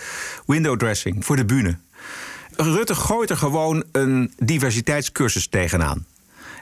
[0.45, 1.77] window dressing voor de bühne.
[2.55, 6.05] Rutte gooit er gewoon een diversiteitscursus tegenaan.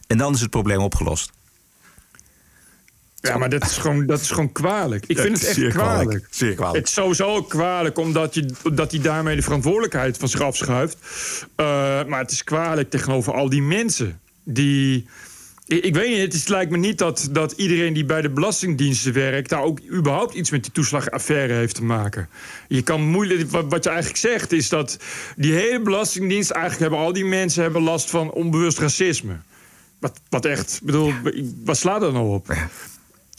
[0.07, 1.31] En dan is het probleem opgelost.
[3.25, 5.05] Ja, maar dat is gewoon, dat is gewoon kwalijk.
[5.07, 6.01] Ik vind het echt zeer kwalijk.
[6.01, 6.27] kwalijk.
[6.29, 6.77] Zeer kwalijk.
[6.77, 10.97] Het is sowieso kwalijk omdat, je, dat hij daarmee de verantwoordelijkheid van zich afschuift.
[11.57, 11.65] Uh,
[12.05, 15.07] maar het is kwalijk tegenover al die mensen die.
[15.67, 19.13] Ik weet niet, het is, lijkt me niet dat, dat iedereen die bij de Belastingdiensten
[19.13, 19.49] werkt...
[19.49, 22.29] daar ook überhaupt iets met die toeslagaffaire heeft te maken.
[22.67, 24.97] Je kan moeilijk, wat, wat je eigenlijk zegt is dat
[25.35, 26.51] die hele Belastingdienst...
[26.51, 29.35] eigenlijk hebben al die mensen hebben last van onbewust racisme.
[29.99, 31.13] Wat, wat echt, bedoel,
[31.63, 32.53] wat slaat dat nou op?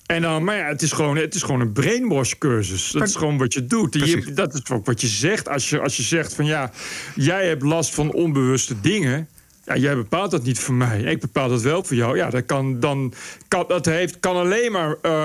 [0.06, 2.90] En dan, maar ja, het is gewoon, het is gewoon een brainwash-cursus.
[2.90, 3.94] Dat is gewoon wat je doet.
[3.94, 5.48] Je, dat is ook wat je zegt.
[5.48, 6.70] Als je, als je zegt van ja,
[7.14, 9.28] jij hebt last van onbewuste dingen.
[9.64, 11.00] Ja, jij bepaalt dat niet voor mij.
[11.00, 12.16] Ik bepaal dat wel voor jou.
[12.16, 13.12] Ja, dat kan, dan,
[13.48, 15.24] kan, dat heeft, kan alleen maar uh,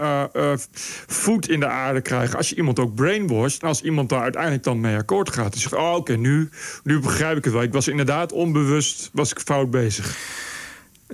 [0.00, 0.52] uh, uh,
[1.06, 2.36] voet in de aarde krijgen...
[2.36, 3.62] als je iemand ook brainwasht.
[3.62, 5.54] En als iemand daar uiteindelijk dan mee akkoord gaat.
[5.54, 6.48] En zegt, oh, oké, nu,
[6.82, 7.62] nu begrijp ik het wel.
[7.62, 10.16] Ik was inderdaad onbewust was ik fout bezig.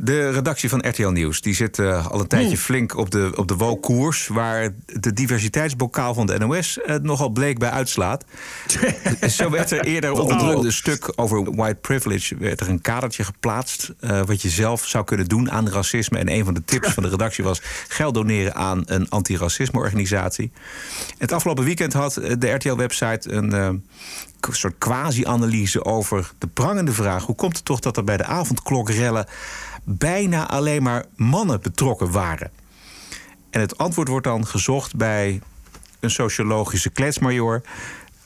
[0.03, 3.49] De redactie van RTL Nieuws die zit uh, al een tijdje flink op de, op
[3.49, 8.25] de waar de diversiteitsbokaal van de NOS uh, nogal bleek bij uitslaat.
[9.29, 12.37] Zo werd er eerder onder een stuk over white privilege...
[12.37, 16.19] werd er een kadertje geplaatst uh, wat je zelf zou kunnen doen aan racisme.
[16.19, 20.53] En een van de tips van de redactie was geld doneren aan een antiracisme-organisatie.
[21.19, 23.83] Het afgelopen weekend had de RTL-website een
[24.51, 27.25] soort quasi-analyse over de prangende vraag...
[27.25, 29.27] hoe komt het toch dat er bij de avondklokrellen
[29.85, 32.51] bijna alleen maar mannen betrokken waren.
[33.51, 35.41] En het antwoord wordt dan gezocht bij
[36.01, 37.63] een sociologische kletsmajor.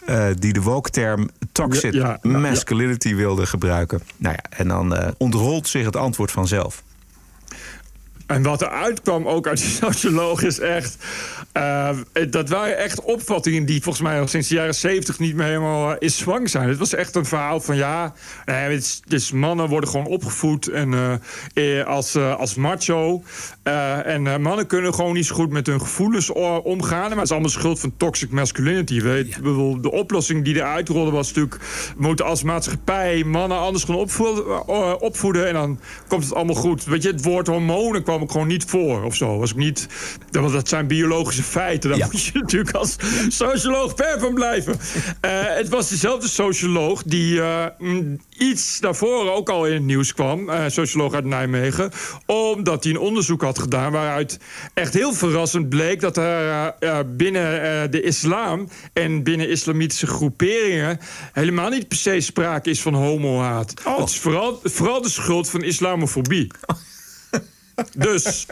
[0.08, 4.02] Uh, die de woke-term toxic ja, ja, ja, masculinity wilde gebruiken.
[4.16, 6.82] Nou ja, en dan uh, ontrolt zich het antwoord vanzelf.
[8.34, 10.96] En wat er uitkwam ook uit die socioloog is echt...
[11.56, 11.90] Uh,
[12.30, 15.18] dat waren echt opvattingen die volgens mij al sinds de jaren zeventig...
[15.18, 16.68] niet meer helemaal uh, in zwang zijn.
[16.68, 18.12] Het was echt een verhaal van ja...
[18.68, 21.20] Is, dus mannen worden gewoon opgevoed en,
[21.86, 23.22] als, als macho.
[24.04, 27.08] en mannen kunnen gewoon niet zo goed met hun gevoelens omgaan.
[27.08, 29.00] Maar het is allemaal schuld van toxic masculinity.
[29.00, 29.28] Weet.
[29.28, 29.78] Ja.
[29.80, 31.62] De oplossing die eruit rolde was natuurlijk...
[31.96, 34.66] we moeten als maatschappij mannen anders gaan opvoeden,
[35.00, 35.48] opvoeden...
[35.48, 36.84] en dan komt het allemaal goed.
[36.84, 39.38] Weet je, het woord hormonen kwam gewoon niet voor of zo.
[39.38, 39.86] Was ik niet,
[40.30, 41.90] want dat zijn biologische feiten.
[41.90, 42.08] Daar ja.
[42.10, 42.96] moet je natuurlijk als
[43.28, 44.72] socioloog ver van blijven.
[44.72, 47.64] Uh, het was dezelfde socioloog die uh,
[48.38, 50.48] iets daarvoor ook al in het nieuws kwam.
[50.48, 51.90] Uh, socioloog uit Nijmegen.
[52.26, 54.38] Omdat hij een onderzoek had gedaan waaruit
[54.74, 56.00] echt heel verrassend bleek...
[56.00, 60.98] dat er binnen de islam en binnen islamitische groeperingen...
[61.32, 63.74] helemaal niet per se sprake is van homohaat.
[63.84, 63.98] Oh.
[63.98, 66.50] Het is vooral, vooral de schuld van islamofobie.
[67.96, 68.46] Dus,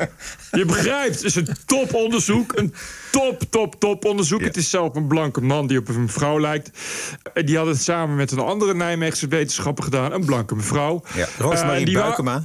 [0.50, 2.56] je begrijpt, het is een toponderzoek.
[2.56, 2.74] Een
[3.10, 4.40] top, top, top onderzoek.
[4.40, 4.46] Ja.
[4.46, 6.70] Het is zelf een blanke man die op een vrouw lijkt.
[7.44, 10.12] Die had het samen met een andere Nijmeegse wetenschapper gedaan.
[10.12, 11.02] Een blanke mevrouw.
[11.14, 12.44] Ja, Roosmarie uh, Buikema.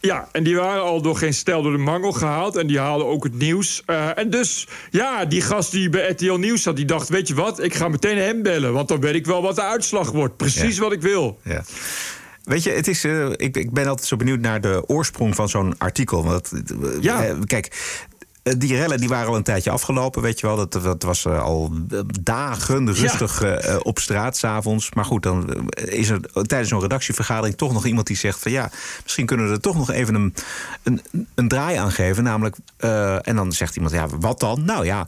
[0.00, 2.56] Ja, en die waren al door geen stijl door de mangel gehaald.
[2.56, 3.82] En die haalden ook het nieuws.
[3.86, 6.76] Uh, en dus, ja, die gast die bij RTL Nieuws zat...
[6.76, 8.72] die dacht, weet je wat, ik ga meteen hem bellen.
[8.72, 10.36] Want dan weet ik wel wat de uitslag wordt.
[10.36, 10.82] Precies ja.
[10.82, 11.38] wat ik wil.
[11.42, 11.64] Ja.
[12.48, 15.48] Weet je, het is, uh, ik, ik, ben altijd zo benieuwd naar de oorsprong van
[15.48, 16.24] zo'n artikel.
[16.24, 16.52] Want,
[17.00, 17.28] ja.
[17.28, 17.70] Uh, kijk,
[18.48, 20.56] Eh, die rellen die waren al een tijdje afgelopen, weet je wel.
[20.56, 21.72] Dat, dat was eh, al
[22.20, 24.94] dagen rustig eh, op straat, s'avonds.
[24.94, 28.70] Maar goed, dan is er tijdens zo'n redactievergadering toch nog iemand die zegt van ja,
[29.02, 30.34] misschien kunnen we er toch nog even een,
[30.82, 31.02] een,
[31.34, 32.24] een draai aan geven.
[32.24, 32.56] Namelijk,
[33.22, 34.64] en dan zegt iemand, ja, wat dan?
[34.64, 35.06] Nou ja,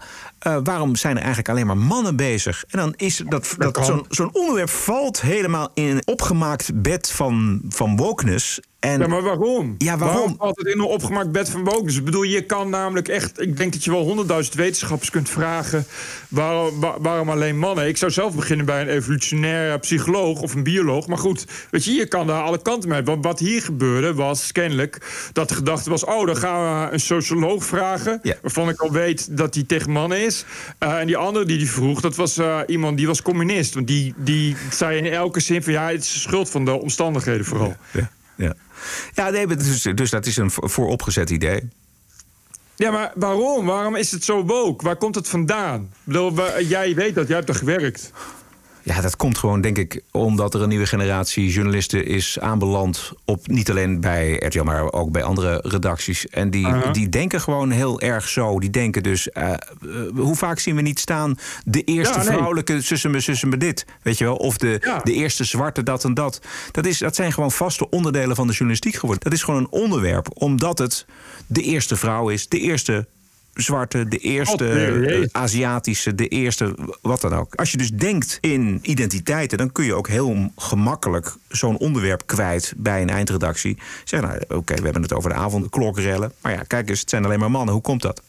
[0.63, 2.65] waarom zijn er eigenlijk alleen maar mannen bezig?
[2.69, 7.97] En dan is dat, dat, zo'n onderwerp valt helemaal in een opgemaakt bed van, van
[7.97, 8.61] wokeness.
[8.81, 9.75] En, ja, maar waarom?
[9.79, 10.17] Ja, waarom?
[10.17, 11.99] waarom valt het in een opgemaakt bed van wokeness?
[11.99, 13.41] Ik bedoel, je kan namelijk echt...
[13.41, 15.87] Ik denk dat je wel honderdduizend wetenschappers kunt vragen...
[16.29, 17.89] Waarom, waarom alleen mannen?
[17.89, 21.07] Ik zou zelf beginnen bij een evolutionair psycholoog of een bioloog.
[21.07, 23.03] Maar goed, weet je, je kan daar alle kanten mee.
[23.03, 26.05] Want wat hier gebeurde was kennelijk dat de gedachte was...
[26.05, 28.21] oh, dan gaan we een socioloog vragen...
[28.43, 30.30] waarvan ik al weet dat hij tegen mannen is.
[30.79, 33.75] Uh, en die andere die die vroeg, dat was uh, iemand die was communist.
[33.75, 35.73] Want die, die zei in elke zin van...
[35.73, 37.77] ja, het is de schuld van de omstandigheden vooral.
[37.93, 38.55] Ja, ja.
[39.15, 41.69] ja nee, dus, dus dat is een vooropgezet idee.
[42.77, 43.67] Ja, maar waarom?
[43.67, 44.85] Waarom is het zo woke?
[44.85, 45.93] Waar komt het vandaan?
[46.69, 48.13] Jij weet dat, jij hebt er gewerkt.
[48.83, 53.13] Ja, dat komt gewoon, denk ik, omdat er een nieuwe generatie journalisten is aanbeland.
[53.25, 56.29] Op, niet alleen bij RTL, maar ook bij andere redacties.
[56.29, 58.61] En die, die denken gewoon heel erg zo.
[58.61, 59.53] Die denken dus, uh,
[60.15, 61.39] hoe vaak zien we niet staan...
[61.65, 62.33] de eerste ja, nee.
[62.33, 63.87] vrouwelijke zussen me, zussen me dit.
[64.03, 64.37] Weet je wel?
[64.37, 66.41] Of de, de eerste zwarte dat en dat.
[66.71, 69.25] Dat, is, dat zijn gewoon vaste onderdelen van de journalistiek geworden.
[69.25, 71.07] Dat is gewoon een onderwerp, omdat het
[71.47, 72.49] de eerste vrouw is.
[72.49, 73.07] De eerste
[73.55, 77.55] zwarte, de eerste uh, Aziatische, de eerste wat dan ook.
[77.55, 82.73] Als je dus denkt in identiteiten, dan kun je ook heel gemakkelijk zo'n onderwerp kwijt
[82.77, 83.79] bij een eindredactie.
[84.05, 86.33] Zeg nou, oké, we hebben het over de avondklokrellen.
[86.41, 87.75] Maar ja, kijk eens, het zijn alleen maar mannen.
[87.75, 88.23] Hoe komt dat?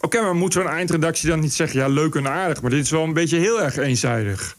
[0.00, 1.80] Oké, maar moet zo'n eindredactie dan niet zeggen...
[1.80, 4.56] ja, leuk en aardig, maar dit is wel een beetje heel erg eenzijdig.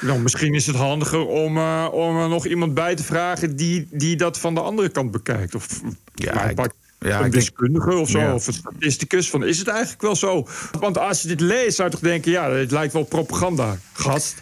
[0.00, 3.56] Nou, misschien is het handiger om, uh, om er nog iemand bij te vragen...
[3.56, 5.54] Die, die dat van de andere kant bekijkt.
[5.54, 5.80] Of,
[6.14, 9.30] ja, ik, ja, een deskundige of zo, of een statisticus.
[9.30, 10.46] Van, is het eigenlijk wel zo?
[10.80, 12.30] Want als je dit leest, zou je toch denken...
[12.30, 14.34] ja, het lijkt wel propaganda, gast.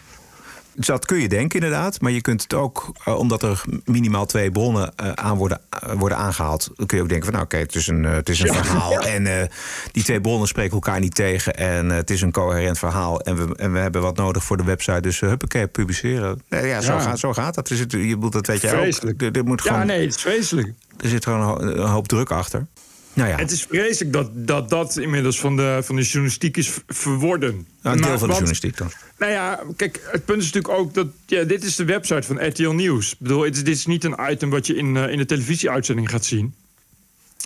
[0.77, 4.51] Dat kun je denken inderdaad, maar je kunt het ook, uh, omdat er minimaal twee
[4.51, 7.55] bronnen uh, aan worden, uh, worden aangehaald, dan kun je ook denken van nou oké,
[7.55, 9.01] okay, het is een, het is een ja, verhaal ja.
[9.01, 9.51] en
[9.93, 13.57] die twee bronnen spreken elkaar niet tegen en het is een coherent verhaal en we,
[13.57, 16.43] en we hebben wat nodig voor de website, dus huppakee, publiceren.
[16.49, 17.01] Nee, ja, zo, ja.
[17.01, 17.69] Gaat, zo gaat dat.
[17.69, 19.19] Dus het, je, dat weet jij ook.
[19.19, 20.73] Dit moet gewoon, ja, nee, het is vreselijk.
[21.01, 22.67] Er zit gewoon een hoop druk achter.
[23.15, 23.37] Nou ja.
[23.37, 27.67] Het is vreselijk dat, dat dat inmiddels van de, van de journalistiek is verworden.
[27.83, 28.91] Nou, een deel van de journalistiek dan.
[29.19, 31.07] Nou ja, kijk, het punt is natuurlijk ook dat...
[31.27, 33.13] Ja, dit is de website van RTL Nieuws.
[33.13, 36.11] Ik bedoel, het, dit is niet een item wat je in, uh, in de televisieuitzending
[36.11, 36.55] gaat zien.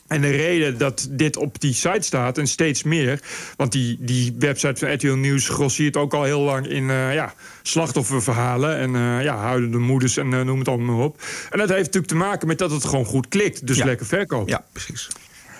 [0.09, 3.21] En de reden dat dit op die site staat, en steeds meer...
[3.57, 7.35] want die, die website van RTL Nieuws grossiert ook al heel lang in uh, ja,
[7.63, 8.77] slachtofferverhalen...
[8.77, 11.23] en uh, ja, huilende moeders en uh, noem het allemaal op.
[11.51, 13.67] En dat heeft natuurlijk te maken met dat het gewoon goed klikt.
[13.67, 13.85] Dus ja.
[13.85, 14.51] lekker verkoopt.
[14.51, 15.09] Ja, precies.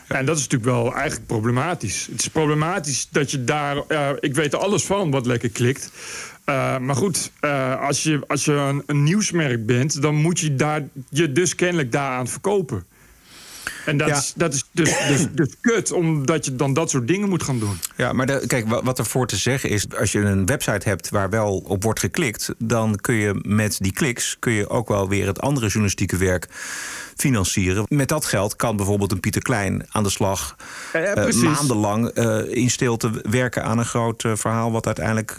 [0.09, 2.07] En dat is natuurlijk wel eigenlijk problematisch.
[2.11, 3.77] Het is problematisch dat je daar...
[3.89, 5.91] Uh, ik weet er alles van wat lekker klikt.
[6.47, 10.03] Uh, maar goed, uh, als je, als je een, een, nieuwsmerk bent...
[10.03, 12.85] dan moet je daar, je dus kennelijk daaraan verkopen.
[13.87, 14.17] En dat, ja.
[14.17, 17.59] is, dat is dus, dus, dus kut, omdat je dan dat soort dingen moet gaan
[17.59, 17.79] doen.
[17.97, 19.87] Ja, maar de, kijk, wat er voor te zeggen is...
[19.97, 22.55] als je een website hebt waar wel op wordt geklikt...
[22.59, 26.49] dan kun je met die kliks kun je ook wel weer het andere journalistieke werk
[27.21, 27.85] financieren.
[27.89, 30.57] Met dat geld kan bijvoorbeeld een Pieter Klein aan de slag...
[30.93, 34.73] Ja, uh, maandenlang uh, in stilte werken aan een groot uh, verhaal...
[34.73, 35.37] wat uiteindelijk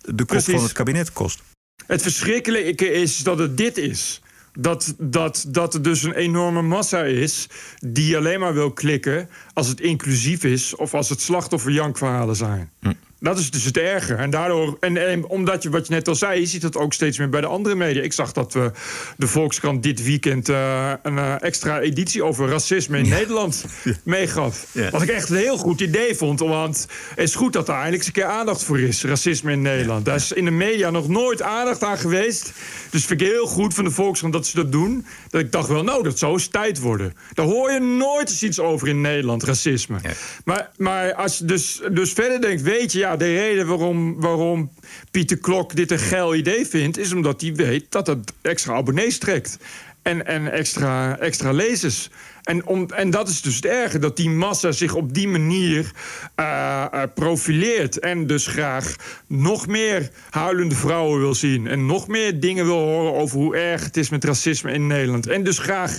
[0.00, 1.42] de kop van het kabinet kost.
[1.86, 4.22] Het verschrikkelijke is dat het dit is
[4.58, 9.68] dat, dat, dat er dus een enorme massa is die alleen maar wil klikken als
[9.68, 12.70] het inclusief is of als het slachtofferjankverhalen zijn.
[12.80, 12.92] Hm.
[13.22, 14.18] Dat is dus het erger.
[14.18, 16.92] En daardoor, en, en, omdat je wat je net al zei, je ziet het ook
[16.92, 18.02] steeds meer bij de andere media.
[18.02, 18.70] Ik zag dat we
[19.16, 23.14] de Volkskrant dit weekend uh, een uh, extra editie over racisme in ja.
[23.14, 23.92] Nederland ja.
[24.04, 24.66] meegaf.
[24.72, 24.90] Ja.
[24.90, 26.40] Wat ik echt een heel goed idee vond.
[26.40, 29.04] Want het is goed dat er eindelijk eens een keer aandacht voor is.
[29.04, 30.04] Racisme in Nederland.
[30.04, 32.52] Daar is in de media nog nooit aandacht aan geweest.
[32.90, 35.06] Dus vind ik heel goed van de Volkskrant dat ze dat doen.
[35.28, 37.14] Dat ik dacht wel, nou, dat zou eens tijd worden.
[37.34, 39.98] Daar hoor je nooit eens iets over in Nederland, racisme.
[40.44, 44.70] Maar, maar als je dus, dus verder denkt, weet je, ja de reden waarom, waarom
[45.10, 46.98] Pieter Klok dit een geil idee vindt...
[46.98, 49.58] is omdat hij weet dat het extra abonnees trekt.
[50.02, 52.10] En, en extra, extra lezers.
[52.42, 55.92] En, om, en dat is dus het erge, dat die massa zich op die manier
[56.40, 57.98] uh, profileert.
[57.98, 58.96] En dus graag
[59.26, 61.66] nog meer huilende vrouwen wil zien.
[61.66, 65.26] En nog meer dingen wil horen over hoe erg het is met racisme in Nederland.
[65.26, 65.98] En dus graag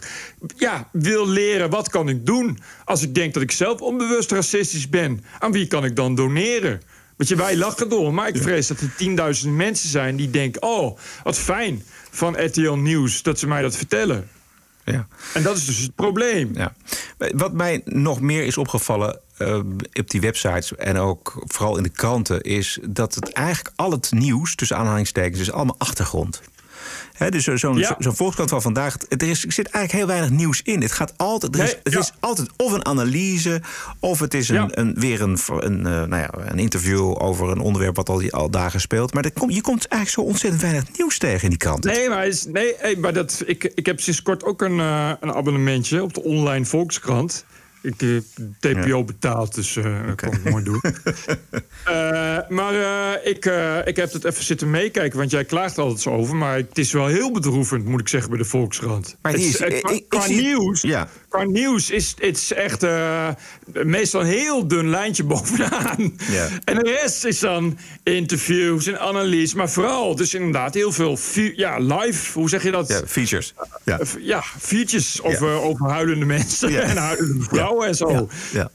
[0.57, 4.89] ja, wil leren, wat kan ik doen als ik denk dat ik zelf onbewust racistisch
[4.89, 5.23] ben?
[5.39, 6.81] Aan wie kan ik dan doneren?
[7.23, 10.61] Want je, wij lachen door, maar ik vrees dat er 10.000 mensen zijn die denken...
[10.61, 14.29] oh, wat fijn van RTL Nieuws dat ze mij dat vertellen.
[14.83, 15.07] Ja.
[15.33, 16.51] En dat is dus het probleem.
[16.53, 16.73] Ja.
[17.17, 19.55] Wat mij nog meer is opgevallen uh,
[19.93, 24.11] op die websites en ook vooral in de kranten, is dat het eigenlijk al het
[24.11, 26.41] nieuws, tussen aanhalingstekens, is allemaal achtergrond.
[27.23, 27.95] He, dus zo'n ja.
[27.99, 30.81] zo Volkskrant van vandaag, er, is, er zit eigenlijk heel weinig nieuws in.
[30.81, 33.61] Het, gaat altijd, er is, het is altijd of een analyse,
[33.99, 37.59] of het is een, een weer een, een, uh, nou ja, een interview over een
[37.59, 39.13] onderwerp wat al, al dagen speelt.
[39.13, 41.83] Maar kom, je komt eigenlijk zo ontzettend weinig nieuws tegen in die krant.
[41.83, 45.33] Nee, maar, is, nee, maar dat, ik, ik heb sinds kort ook een, uh, een
[45.33, 47.45] abonnementje op de online Volkskrant.
[47.83, 48.23] Ik heb
[48.59, 50.81] TPO betaald, dus uh, dat kan ik mooi doen.
[51.87, 53.45] uh, maar uh, ik,
[53.85, 56.35] ik heb het even zitten meekijken, want jij klaagt altijd zo over.
[56.35, 59.17] Maar het is wel heel bedroevend, moet ik zeggen, bij de Volkskrant.
[59.21, 61.07] Maar die is, het, qua, qua nieuws, ja.
[61.33, 62.85] Qua nieuws is het is echt
[63.83, 66.17] meestal een heel dun lijntje bovenaan.
[66.63, 69.57] En de rest is dan interviews en analyse.
[69.57, 71.17] Maar vooral, dus inderdaad heel veel
[71.55, 72.87] ja, live, hoe zeg je dat?
[72.87, 73.53] Ja, features.
[73.83, 78.29] Ja, ja features over, over huilende mensen en huilende vrouwen en zo.
[78.51, 78.71] Ja.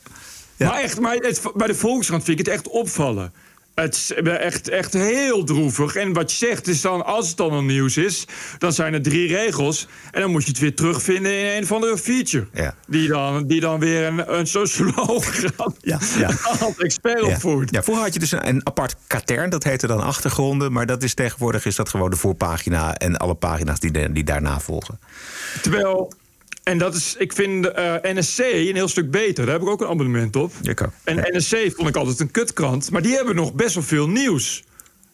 [0.57, 3.33] Maar echt, maar het, bij de Volkskrant vind ik het echt opvallen.
[3.81, 5.95] Het is echt, echt heel droevig.
[5.95, 8.25] En wat je zegt is dan, als het dan al nieuws is...
[8.59, 9.87] dan zijn er drie regels.
[10.11, 12.47] En dan moet je het weer terugvinden in een of andere feature.
[12.53, 12.75] Ja.
[12.87, 15.43] Die, dan, die dan weer een, een socioloog
[15.81, 16.31] ja, ja.
[16.61, 17.27] als expert ja.
[17.27, 17.71] opvoert.
[17.71, 19.51] Ja, vroeger had je dus een, een, apart katern.
[19.51, 20.73] Dat heette dan achtergronden.
[20.73, 22.95] Maar dat is tegenwoordig is dat gewoon de voorpagina...
[22.95, 25.01] en alle pagina's die, die daarna volgen.
[25.63, 26.13] Terwijl
[26.69, 29.45] en dat is, ik vind uh, NSC een heel stuk beter.
[29.45, 30.53] Daar heb ik ook een abonnement op.
[31.05, 31.25] En ja.
[31.31, 32.91] NSC vond ik altijd een kutkrant.
[32.91, 34.65] Maar die hebben nog best wel veel nieuws.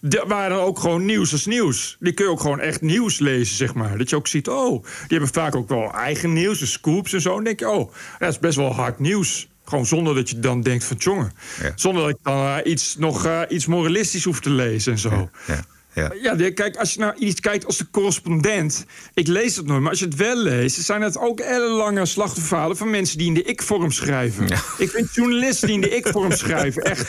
[0.01, 1.97] De, waar dan ook gewoon nieuws als nieuws.
[2.01, 3.99] Die kun je ook gewoon echt nieuws lezen, zeg maar.
[3.99, 7.21] Dat je ook ziet, oh, die hebben vaak ook wel eigen nieuws, de scoops en
[7.21, 7.29] zo.
[7.29, 9.49] En dan denk je, oh, dat is best wel hard nieuws.
[9.65, 11.33] Gewoon zonder dat je dan denkt van, jongen.
[11.63, 11.73] Ja.
[11.75, 15.11] Zonder dat ik dan uh, iets, nog uh, iets moralistisch hoef te lezen en zo.
[15.47, 15.55] Ja.
[15.55, 18.85] Ja, ja kijk, als je naar iets kijkt als de correspondent.
[19.15, 22.77] Ik lees het nooit, maar als je het wel leest, zijn het ook ellenlange slachtofferverhalen
[22.77, 24.49] van mensen die in de ik-vorm schrijven.
[24.79, 27.07] Ik vind journalisten die in de ik-vorm schrijven echt,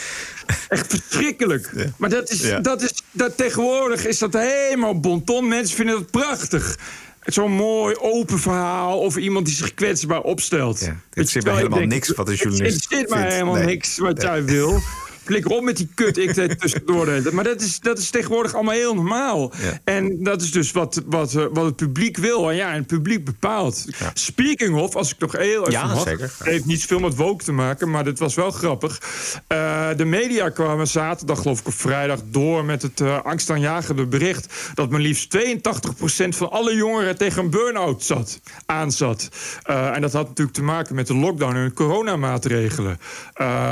[0.68, 1.72] echt verschrikkelijk.
[1.96, 5.48] Maar dat is, dat is, dat tegenwoordig is dat helemaal bonton.
[5.48, 6.76] Mensen vinden dat prachtig
[7.26, 10.80] zo'n mooi open verhaal over iemand die zich kwetsbaar opstelt.
[10.80, 14.22] Ja, het zit maar helemaal niks wat een journalist Het zit maar helemaal niks wat
[14.22, 14.80] jij wil.
[15.26, 17.32] Flikker op met die kut, ik deed tussendoor.
[17.32, 19.52] Maar dat is, dat is tegenwoordig allemaal heel normaal.
[19.84, 22.50] En dat is dus wat, wat, eh, wat het publiek wil.
[22.50, 23.84] En ja, en het publiek bepaalt.
[24.14, 26.34] Speaking of, als ik nog heel even ja, mag, zeker.
[26.38, 29.00] Heeft niet zoveel met woke te maken, maar dit was wel grappig.
[29.48, 34.54] Uh, de media kwamen zaterdag, geloof ik, op vrijdag door met het uh, angstaanjagende bericht
[34.74, 39.28] dat maar liefst 82% van alle jongeren tegen een burn-out zat, aanzat.
[39.70, 42.98] Uh, en dat had natuurlijk te maken met de lockdown en de coronamaatregelen.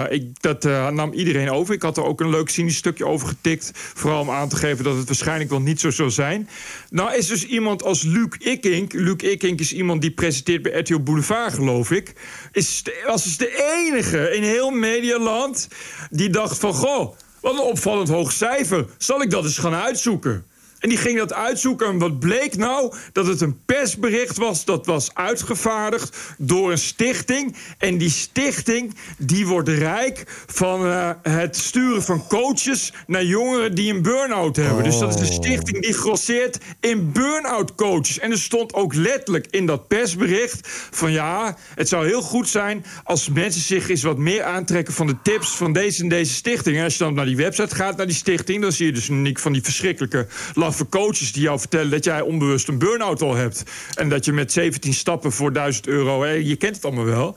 [0.08, 0.62] ik, dat
[0.92, 1.74] nam iedereen over.
[1.74, 3.70] Ik had er ook een leuk cynisch stukje over getikt.
[3.74, 6.48] Vooral om aan te geven dat het waarschijnlijk wel niet zo zou zijn.
[6.90, 8.92] Nou is dus iemand als Luc Ikink.
[8.92, 12.12] Luc Ikink is iemand die presenteert bij RTL Boulevard, geloof ik.
[12.52, 15.68] Is, was dus de enige in heel Medialand
[16.10, 16.72] die dacht van...
[16.72, 18.86] goh, wat een opvallend hoog cijfer.
[18.98, 20.44] Zal ik dat eens gaan uitzoeken?
[20.84, 21.86] En die ging dat uitzoeken.
[21.86, 22.94] En wat bleek nou?
[23.12, 27.56] Dat het een persbericht was dat was uitgevaardigd door een stichting.
[27.78, 33.92] En die stichting die wordt rijk van uh, het sturen van coaches naar jongeren die
[33.92, 34.76] een burn-out hebben.
[34.76, 34.84] Oh.
[34.84, 38.18] Dus dat is een stichting die grosseert in burn-out coaches.
[38.18, 42.84] En er stond ook letterlijk in dat persbericht van ja, het zou heel goed zijn
[43.04, 46.76] als mensen zich eens wat meer aantrekken van de tips van deze en deze stichting.
[46.76, 49.08] En als je dan naar die website gaat, naar die stichting, dan zie je dus
[49.08, 50.26] niet van die verschrikkelijke
[50.74, 53.62] laffe coaches die jou vertellen dat jij onbewust een burn-out al hebt.
[53.94, 57.36] En dat je met 17 stappen voor 1000 euro, hè, je kent het allemaal wel.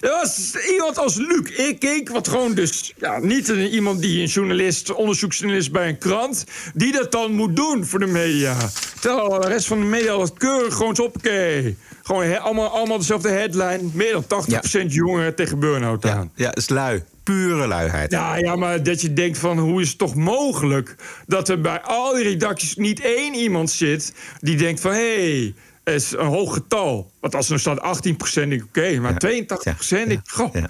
[0.00, 4.26] Er was iemand als Luc ik, wat gewoon dus ja, niet een, iemand die een
[4.26, 8.56] journalist, onderzoeksjournalist bij een krant, die dat dan moet doen voor de media.
[9.00, 11.74] Terwijl de rest van de media dat keurig gewoon oké.
[12.02, 13.80] Gewoon allemaal, allemaal dezelfde headline.
[13.92, 14.44] Meer dan
[14.84, 16.30] 80% jongeren tegen burn-out aan.
[16.34, 18.10] Ja, is lui pure luiheid.
[18.10, 20.94] Ja, ja, maar dat je denkt van hoe is het toch mogelijk
[21.26, 25.52] dat er bij al die redacties niet één iemand zit die denkt van hé,
[25.84, 27.10] hey, is een hoog getal.
[27.20, 30.54] Want als er staat 18% denk ik oké, maar 82 procent, ik, goh.
[30.54, 30.68] Ja.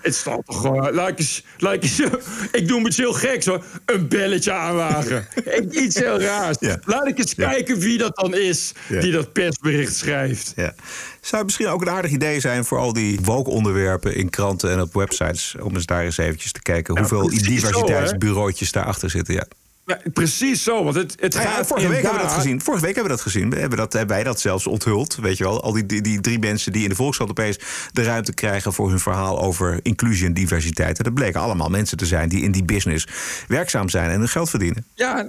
[0.00, 0.92] Het staat toch gewoon.
[0.92, 2.00] Laat eens, laat eens,
[2.52, 3.64] ik doe me iets heel geks hoor.
[3.84, 5.28] Een belletje aanwagen.
[5.84, 6.56] iets heel raars.
[6.84, 10.52] Laat ik eens kijken wie dat dan is die dat persbericht schrijft.
[10.56, 10.74] Ja.
[11.20, 14.80] Zou het misschien ook een aardig idee zijn voor al die woke-onderwerpen in kranten en
[14.80, 15.56] op websites.
[15.60, 19.34] om eens daar eens eventjes te kijken hoeveel diversiteitsbureautjes daarachter zitten.
[19.34, 19.46] Ja.
[19.88, 22.42] Ja, precies zo, want het, het Nou ja, gaat vorige week hebben we dat inderdaad-
[22.42, 22.60] gezien.
[22.62, 23.50] Vorige week hebben we dat gezien.
[23.50, 25.14] We hebben, dat, hebben wij dat zelfs onthuld.
[25.20, 27.58] Weet je wel, al die, die, die drie mensen die in de Volkskrant opeens
[27.92, 30.98] de ruimte krijgen voor hun verhaal over inclusie en diversiteit.
[30.98, 33.06] En dat bleken allemaal mensen te zijn die in die business
[33.48, 34.86] werkzaam zijn en hun geld verdienen.
[34.94, 35.28] Ja,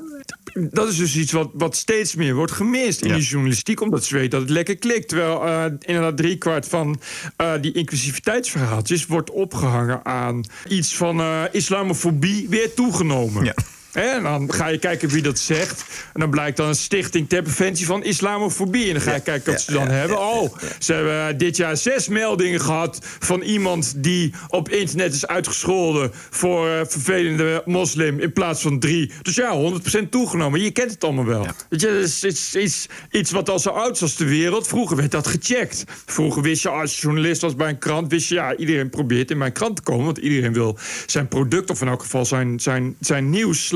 [0.54, 3.16] dat is dus iets wat, wat steeds meer wordt gemist in Ja.
[3.16, 3.82] die journalistiek.
[3.82, 5.08] Omdat ze weten dat het lekker klikt.
[5.08, 7.00] Terwijl eh, inderdaad driekwart van
[7.36, 13.44] eh, die inclusiviteitsverhaaltjes wordt opgehangen aan iets van eh, islamofobie weer toegenomen.
[13.46, 13.54] Ja.
[13.92, 15.84] En dan ga je kijken wie dat zegt.
[16.14, 18.88] En dan blijkt dan een stichting ter preventie van islamofobie.
[18.88, 20.20] En dan ga je kijken wat ze dan hebben.
[20.20, 26.12] Oh, ze hebben dit jaar zes meldingen gehad van iemand die op internet is uitgescholden
[26.30, 29.12] voor eh, vervelende moslim in plaats van drie.
[29.22, 29.72] Dus ja,
[30.06, 30.62] 100% toegenomen.
[30.62, 31.48] Je kent het allemaal wel.
[31.70, 31.88] Weet je,
[32.22, 34.68] dat is iets, wat al zo oud is als de wereld.
[34.68, 35.84] Vroeger werd dat gecheckt.
[36.06, 39.32] Vroeger wist je, als je journalist was bij een krant, wist je, ja, iedereen probeert
[39.32, 40.06] in mijn krant te komen.
[40.06, 43.72] Want iedereen wil zijn product, of in elk geval zijn, zijn, zijn nieuws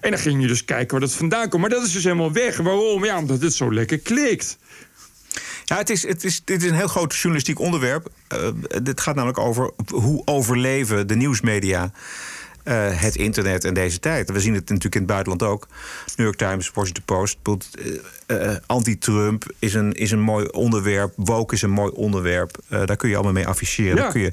[0.00, 1.60] En dan ging je dus kijken waar dat vandaan komt.
[1.60, 2.56] Maar dat is dus helemaal weg.
[2.56, 3.04] Waarom?
[3.04, 4.58] Ja, omdat het zo lekker klikt.
[5.64, 8.08] Ja, het is, het is, dit is een heel groot journalistiek onderwerp.
[8.28, 8.48] Eh,
[8.82, 11.92] dit gaat namelijk over hoe overleven de nieuwsmedia
[12.66, 14.30] eh, het internet en deze tijd.
[14.30, 15.68] We zien het natuurlijk in het buitenland ook.
[16.16, 17.38] New York Times, Washington Post.
[18.26, 21.12] eh, eh, Anti-Trump is een, is een mooi onderwerp.
[21.16, 22.58] Woke is een mooi onderwerp.
[22.68, 23.96] Daar kun je allemaal mee afficheren.
[23.96, 24.02] Ja.
[24.02, 24.32] Daar kun je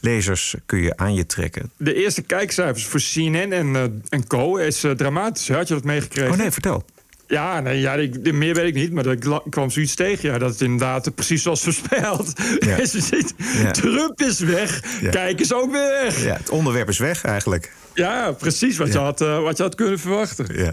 [0.00, 1.70] lezers kun je aan je trekken.
[1.76, 4.56] De eerste kijkcijfers voor CNN en, en co.
[4.56, 5.48] is dramatisch.
[5.48, 6.32] Had je dat meegekregen?
[6.32, 6.84] Oh nee, vertel.
[7.28, 10.30] Ja, nee, ja ik, meer weet ik niet, maar kla- kwam zoiets tegen.
[10.30, 12.32] Ja, dat het inderdaad precies zoals voorspeld.
[13.62, 13.70] Ja.
[13.70, 15.10] Trump is weg, Ja.
[15.10, 16.24] kijk is ook weer weg.
[16.24, 17.72] Ja, het onderwerp is weg eigenlijk.
[17.98, 20.46] Ja, precies wat, je, had, eh, wat je had kunnen verwachten.
[20.56, 20.72] Ja.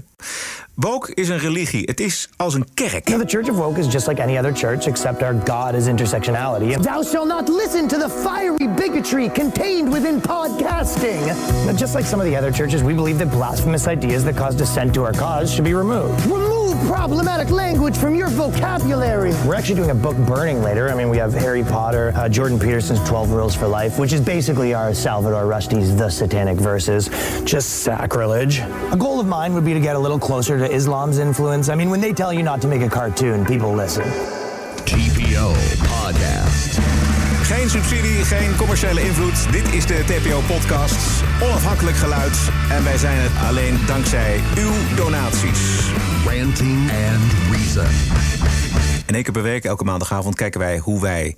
[0.73, 1.84] Woke is een religie.
[1.86, 3.07] Het is als een kerk.
[3.07, 5.73] You know, the Church of Woke is just like any other church, except our God
[5.73, 6.82] is intersectionality.
[6.82, 11.34] Thou shalt not listen to the fiery bigotry contained within podcasting.
[11.78, 14.93] Just like some of the other churches, we believe that blasphemous ideas that cause dissent
[14.93, 16.26] to our cause should be removed.
[16.26, 19.34] Remove problematic language from your vocabulary.
[19.45, 20.89] We're actually doing a book burning later.
[20.89, 24.21] I mean, we have Harry Potter, uh, Jordan Peterson's 12 Rules for Life, which is
[24.21, 27.09] basically our Salvador Rusty's The Satanic Verses.
[27.43, 28.61] Just sacrilege.
[28.91, 31.70] A goal of mine would be to get a little closer to Islam's influence.
[31.70, 34.03] I mean, when they tell you not to make a cartoon, people listen.
[34.84, 35.53] TPO
[35.88, 36.80] Podcast.
[37.45, 39.51] Geen subsidie, geen commerciële invloed.
[39.51, 41.24] Dit is de TPO-podcast.
[41.41, 42.38] Onafhankelijk geluid.
[42.72, 45.59] En wij zijn het alleen dankzij uw donaties.
[46.26, 47.86] Ranting and Reason.
[49.05, 51.36] En één keer per week, elke maandagavond, kijken wij hoe wij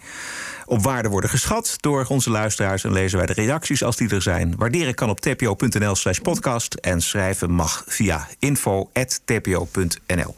[0.67, 2.83] op waarde worden geschat door onze luisteraars.
[2.83, 4.55] En lezen wij de reacties als die er zijn.
[4.57, 6.73] Waarderen kan op tpo.nl slash podcast.
[6.73, 10.35] En schrijven mag via info.tpo.nl.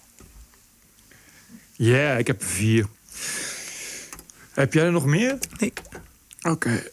[1.71, 2.85] Ja, ik heb er vier.
[4.53, 5.37] Heb jij er nog meer?
[5.57, 5.73] Nee.
[6.41, 6.83] Oké.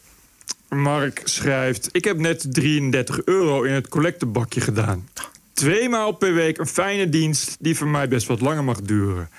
[0.69, 5.09] Mark schrijft: Ik heb net 33 euro in het collectebakje gedaan.
[5.53, 9.29] Tweemaal per week een fijne dienst die voor mij best wat langer mag duren.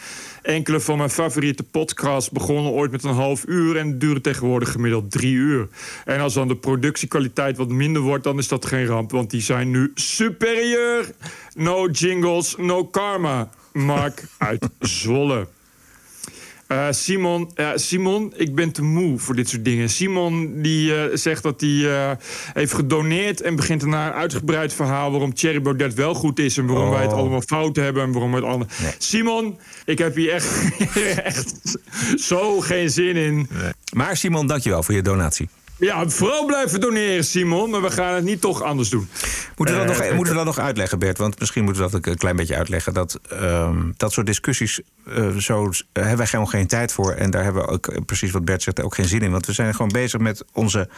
[0.42, 5.10] Enkele van mijn favoriete podcasts begonnen ooit met een half uur en duren tegenwoordig gemiddeld
[5.10, 5.68] drie uur.
[6.04, 9.40] En als dan de productiekwaliteit wat minder wordt, dan is dat geen ramp, want die
[9.40, 11.12] zijn nu superieur.
[11.54, 13.50] No jingles, no karma.
[13.72, 15.46] Mark uit Zwolle.
[16.68, 19.90] Eh, Simon, ja, Simon, ik ben te moe voor dit soort dingen.
[19.90, 22.10] Simon die eh, zegt dat hij eh,
[22.52, 26.66] heeft gedoneerd en begint daarna een uitgebreid verhaal waarom Thierry Baudet wel goed is en
[26.66, 27.18] waarom wij het Oh.
[27.18, 28.66] allemaal fout hebben en waarom het allemaal.
[28.98, 30.72] Simon, ik heb hier echt,
[31.24, 31.78] echt
[32.16, 33.48] zo geen zin in.
[33.92, 35.48] Maar Simon, dankjewel voor je donatie.
[35.78, 39.08] Ja, vooral blijven doneren, Simon, maar we gaan het niet toch anders doen.
[39.56, 41.18] Moeten we, dat Eh, nog, moeten we dat nog uitleggen, Bert?
[41.18, 42.94] Want misschien moeten we dat een klein beetje uitleggen.
[42.94, 47.12] Dat, ehm, dat soort discussies, eh, zo eh, hebben wij gewoon geen tijd voor.
[47.12, 49.30] En daar hebben we ook, eh, precies wat Bert zegt, ook geen zin in.
[49.30, 50.88] Want we zijn gewoon bezig met onze.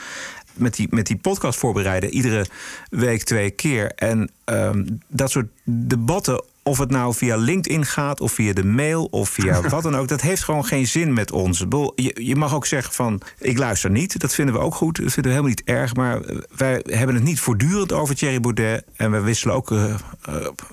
[0.54, 2.46] Met die, met die podcast voorbereiden, iedere
[2.90, 3.92] week twee keer.
[3.94, 9.04] En ehm, dat soort debatten, of het nou via LinkedIn gaat, of via de mail,
[9.04, 11.64] of via wat dan ook, dat heeft gewoon geen zin met ons.
[11.94, 14.20] Je, je mag ook zeggen van, ik luister niet.
[14.20, 14.96] Dat vinden we ook goed.
[14.96, 15.94] Dat vinden we helemaal niet erg.
[15.94, 16.20] Maar
[16.56, 18.84] wij hebben het niet voortdurend over Thierry Baudet.
[18.96, 19.96] En we wisselen ook eh, eh,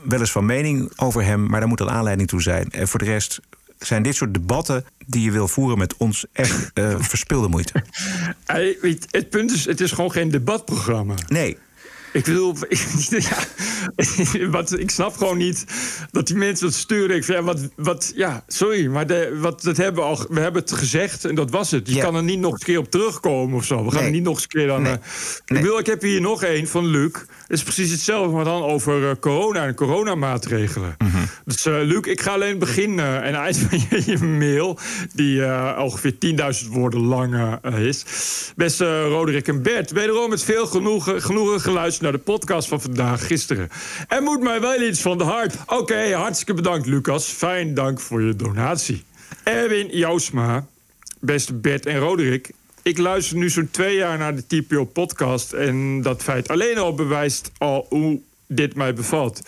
[0.04, 1.48] wel eens van mening over hem.
[1.50, 2.72] Maar daar moet een aanleiding toe zijn.
[2.72, 3.40] En voor de rest
[3.80, 7.84] zijn dit soort debatten die je wil voeren met ons echt eh, verspilde moeite.
[9.12, 11.16] Het punt is, het is gewoon geen debatprogramma.
[11.28, 11.58] Nee.
[12.18, 12.56] Ik bedoel,
[13.10, 13.38] ja,
[14.50, 15.66] wat, ik snap gewoon niet
[16.12, 17.16] dat die mensen dat sturen.
[17.16, 20.40] Ik vind, ja, wat, wat, ja, sorry, maar de, wat, dat hebben we, al, we
[20.40, 21.88] hebben het gezegd en dat was het.
[21.90, 22.04] Je Ja.
[22.04, 23.84] kan er niet nog eens een keer op terugkomen of zo.
[23.84, 24.06] We gaan Nee.
[24.06, 24.80] er niet nog eens een keer.
[24.80, 24.92] Nee.
[24.94, 24.98] eh,
[25.46, 27.12] Ik, bedoel, ik heb hier nog één van Luc.
[27.48, 30.96] Is precies hetzelfde, maar dan over eh, corona en coronamaatregelen.
[30.98, 31.18] Mhm.
[31.46, 34.80] Dus uh, Luc, ik ga alleen het begin uh, en eind van je, je mail...
[35.14, 36.16] die uh, ongeveer
[36.66, 38.06] 10.000 woorden lang is.
[38.56, 42.02] Beste Roderick en Bert, wederom met veel genoegen, genoegen geluisterd...
[42.04, 43.70] naar de podcast van vandaag, gisteren.
[44.08, 45.56] Er moet mij wel iets van de hart.
[45.66, 47.26] Oké, okay, hartstikke bedankt, Lucas.
[47.26, 49.04] Fijn dank voor je donatie.
[49.44, 50.66] Erwin Jousma,
[51.20, 52.52] beste Bert en Roderick...
[52.88, 55.54] Ik luister nu zo'n twee jaar naar de TPO-podcast...
[55.54, 59.42] en dat feit alleen al bewijst al hoe dit mij bevalt.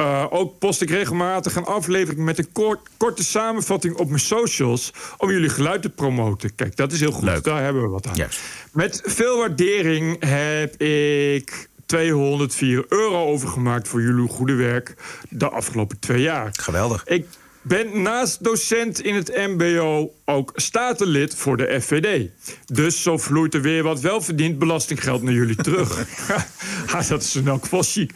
[0.00, 4.92] Uh, ook post ik regelmatig een aflevering met een kort, korte samenvatting op mijn socials...
[5.18, 6.54] om jullie geluid te promoten.
[6.54, 7.24] Kijk, dat is heel goed.
[7.24, 7.44] Leuk.
[7.44, 8.28] Daar hebben we wat aan.
[8.72, 13.88] Met veel waardering heb ik 204 euro overgemaakt...
[13.88, 14.94] voor jullie goede werk
[15.28, 16.48] de afgelopen twee jaar.
[16.52, 17.04] Geweldig.
[17.06, 17.26] Ik
[17.68, 22.28] ben naast docent in het MBO ook statenlid voor de FVD.
[22.66, 26.06] Dus zo vloeit er weer wat welverdiend belastinggeld naar jullie terug.
[27.08, 28.12] dat is een elk geval chic.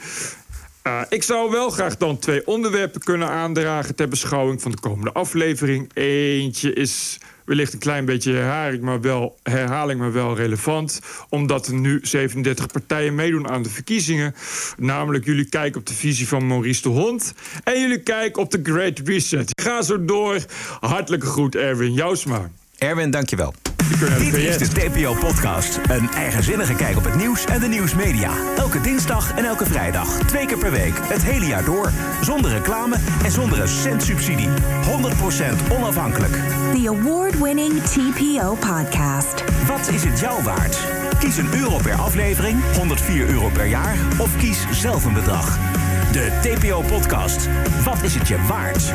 [0.86, 5.12] Uh, ik zou wel graag dan twee onderwerpen kunnen aandragen ter beschouwing van de komende
[5.12, 5.90] aflevering.
[5.94, 7.18] Eentje is
[7.52, 11.00] wellicht een klein beetje herhaling, maar wel, herhaling, maar wel relevant.
[11.28, 14.34] Omdat er nu 37 partijen meedoen aan de verkiezingen.
[14.76, 17.34] Namelijk jullie kijken op de visie van Maurice de Hond.
[17.64, 19.60] En jullie kijken op de Great Reset.
[19.62, 20.44] Ga zo door.
[20.80, 22.50] Hartelijke groet, Erwin Jousma.
[22.82, 23.54] Erwin, dankjewel.
[24.18, 25.78] Dit is de TPO-podcast.
[25.88, 28.30] Een eigenzinnige kijk op het nieuws en de nieuwsmedia.
[28.56, 30.18] Elke dinsdag en elke vrijdag.
[30.26, 30.94] Twee keer per week.
[31.02, 31.90] Het hele jaar door.
[32.22, 34.48] Zonder reclame en zonder een cent subsidie.
[34.48, 36.32] 100% onafhankelijk.
[36.72, 39.44] The award-winning TPO podcast.
[39.66, 41.01] Wat is het jou waard?
[41.22, 43.96] Kies een euro per aflevering, 104 euro per jaar...
[44.18, 45.58] of kies zelf een bedrag.
[46.12, 47.48] De TPO-podcast.
[47.84, 48.92] Wat is het je waard?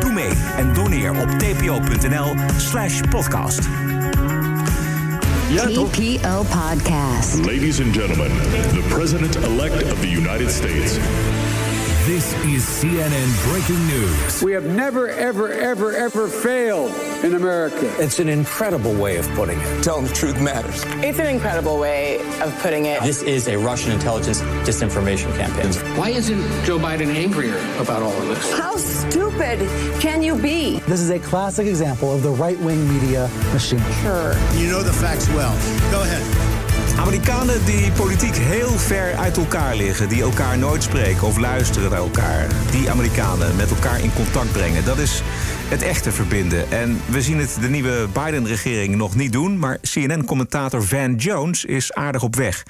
[0.00, 3.60] Doe mee en doneer op tpo.nl slash podcast.
[5.48, 7.44] TPO Podcast.
[7.44, 8.30] Ladies and gentlemen,
[8.72, 10.98] the President-elect of the United States.
[12.08, 14.42] This is CNN breaking news.
[14.42, 16.90] We have never, ever, ever, ever failed
[17.22, 17.94] in America.
[18.02, 19.84] It's an incredible way of putting it.
[19.84, 20.84] Telling the truth matters.
[21.04, 23.02] It's an incredible way of putting it.
[23.02, 25.70] This is a Russian intelligence disinformation campaign.
[25.98, 28.58] Why isn't Joe Biden angrier about all of this?
[28.58, 29.58] How stupid
[30.00, 30.78] can you be?
[30.86, 33.82] This is a classic example of the right wing media machine.
[34.00, 34.32] Sure.
[34.54, 35.52] You know the facts well.
[35.90, 36.47] Go ahead.
[36.98, 41.98] Amerikanen die politiek heel ver uit elkaar liggen, die elkaar nooit spreken of luisteren naar
[41.98, 42.46] elkaar.
[42.70, 45.22] Die Amerikanen met elkaar in contact brengen, dat is
[45.68, 46.70] het echte verbinden.
[46.70, 51.92] En we zien het de nieuwe Biden-regering nog niet doen, maar CNN-commentator Van Jones is
[51.92, 52.62] aardig op weg.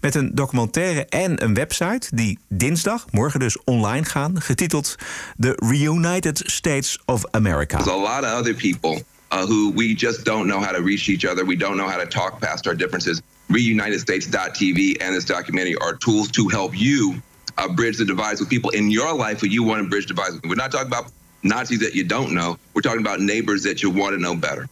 [0.00, 4.94] Met een documentaire en een website die dinsdag, morgen dus online gaan, getiteld
[5.38, 7.76] The Reunited States of America.
[7.76, 9.02] There's a lot of other people
[9.32, 11.46] uh, who we just don't know how to reach each other.
[11.46, 13.20] We don't know how to talk past our differences.
[13.48, 17.22] reunitedstates.tv and this documentary are tools to help you
[17.56, 20.32] uh, bridge the divides with people in your life who you want to bridge divides
[20.32, 20.44] with.
[20.44, 22.56] We're not talking about Nazis that you don't know.
[22.72, 24.68] We're talking about neighbors that you want to know better.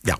[0.00, 0.18] Ja,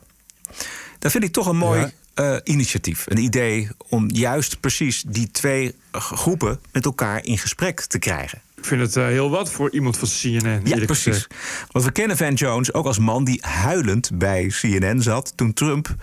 [0.98, 1.80] dat vind ik toch een mooi
[2.14, 2.34] ja.
[2.34, 3.04] uh, initiatief.
[3.08, 8.42] Een idee om juist precies die twee groepen met elkaar in gesprek te krijgen.
[8.56, 10.60] Ik vind het uh, heel wat voor iemand van CNN.
[10.64, 11.04] Ja, precies.
[11.04, 11.34] Gezegd.
[11.70, 15.94] Want we kennen Van Jones ook als man die huilend bij CNN zat toen Trump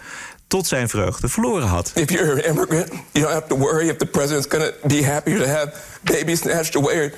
[0.53, 1.91] tot zijn vreugde verloren had.
[1.95, 5.05] If you're an immigrant, you don't have to worry if the president's going to be
[5.05, 7.13] happy to have babies snatched away or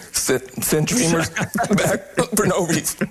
[0.59, 1.29] send, dreamers
[1.83, 2.01] back
[2.33, 3.09] for no reason.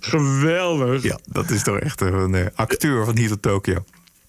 [0.00, 1.02] Geweldig.
[1.02, 3.84] Ja, dat is toch echt een uh, acteur van hier tot Tokio.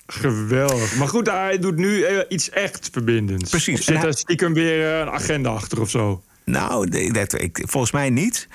[0.06, 0.96] Geweldig.
[0.96, 3.50] Maar goed, hij doet nu iets echt verbindends.
[3.50, 3.80] Precies.
[3.80, 6.24] Of zit er stiekem weer een agenda achter of zo?
[6.44, 8.48] Nou, dat, ik, volgens mij niet.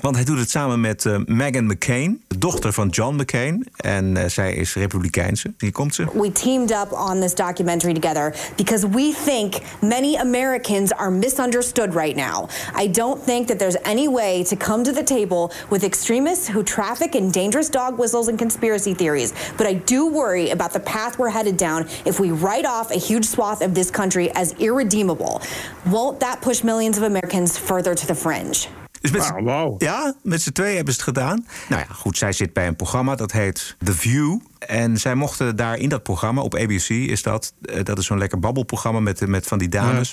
[0.00, 3.66] Want hij doet het samen met uh, Meghan McCain, de dochter van John McCain.
[3.76, 5.52] En uh, zij is republikeinse.
[5.58, 6.06] Hier komt ze.
[6.12, 12.16] We teamed up on this documentary together because we think many Americans are misunderstood right
[12.16, 12.48] now.
[12.82, 16.62] I don't think that there's any way to come to the table with extremists who
[16.62, 19.32] traffic in dangerous dog whistles and conspiracy theories.
[19.56, 22.98] But I do worry about the path we're headed down if we write off a
[22.98, 25.40] huge swath of this country as irredeemable.
[25.84, 28.68] Won't that push millions of Americans further to the fringe?
[29.00, 29.82] Dus met wow, wow.
[29.82, 31.46] Ja, met z'n twee hebben ze het gedaan.
[31.68, 34.38] Nou ja, goed, zij zit bij een programma dat heet The View.
[34.58, 37.52] En zij mochten daar in dat programma, op ABC is dat...
[37.82, 40.10] dat is zo'n lekker babbelprogramma met, met van die dames.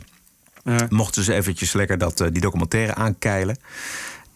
[0.64, 0.74] Ja.
[0.74, 0.86] Ja.
[0.90, 3.58] Mochten ze eventjes lekker dat, die documentaire aankeilen.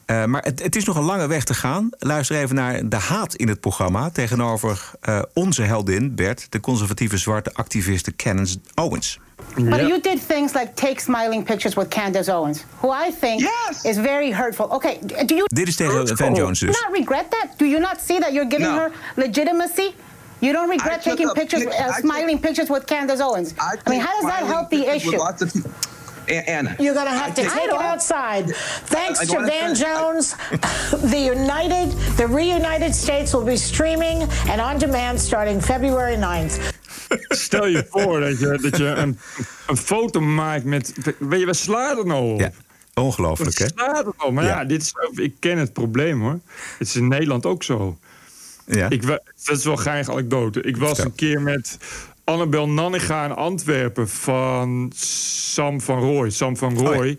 [0.06, 1.90] Uh, maar het, het, is nog een lange weg te gaan.
[2.00, 7.18] Luister even naar de haat in het programma tegenover uh, onze heldin Bert, de conservatieve
[7.18, 9.20] zwarte activiste Candace Owens.
[9.56, 9.90] But yep.
[9.90, 13.86] you did things like take smiling pictures with Candace Owens, who I think yes.
[13.86, 14.68] is very hurtful.
[14.72, 15.46] Okay, do you?
[15.48, 16.82] Dit is tegen Van Jones dus.
[16.82, 17.58] Not regret that?
[17.58, 18.78] Do you not see that you're giving no.
[18.78, 19.94] her legitimacy?
[20.42, 23.54] You don't regret taking pictures, pic uh, smiling pictures with Candace Owens.
[23.58, 25.20] I, I mean, how does that help the issue?
[26.30, 26.76] Anna.
[26.80, 28.50] You're going to have to take it outside.
[28.86, 30.36] Thanks I- I to Van say- Jones,
[31.12, 36.76] the United, the reunited states will be streaming and on demand starting February 9th.
[37.30, 39.20] Stel je voor dat je, dat je een,
[39.68, 40.94] een foto maakt met...
[41.18, 42.40] Weet je, waar slaat het nou op?
[42.40, 42.52] Ja,
[42.94, 43.66] ongelooflijk, hè?
[43.76, 44.32] Slaat het op?
[44.34, 44.66] Maar ja, Ja.
[44.66, 44.94] dit is,
[45.24, 46.40] ik ken het probleem, hoor.
[46.78, 47.98] Het is in Nederland ook zo.
[48.66, 48.90] Ja.
[48.90, 49.22] Ik, dat
[49.58, 50.62] is wel geinige anekdote.
[50.62, 51.78] Ik was een keer met
[52.24, 56.30] Annabel Nanninga in Antwerpen van Sam van Rooij.
[56.30, 57.18] Sam van Oh Rooij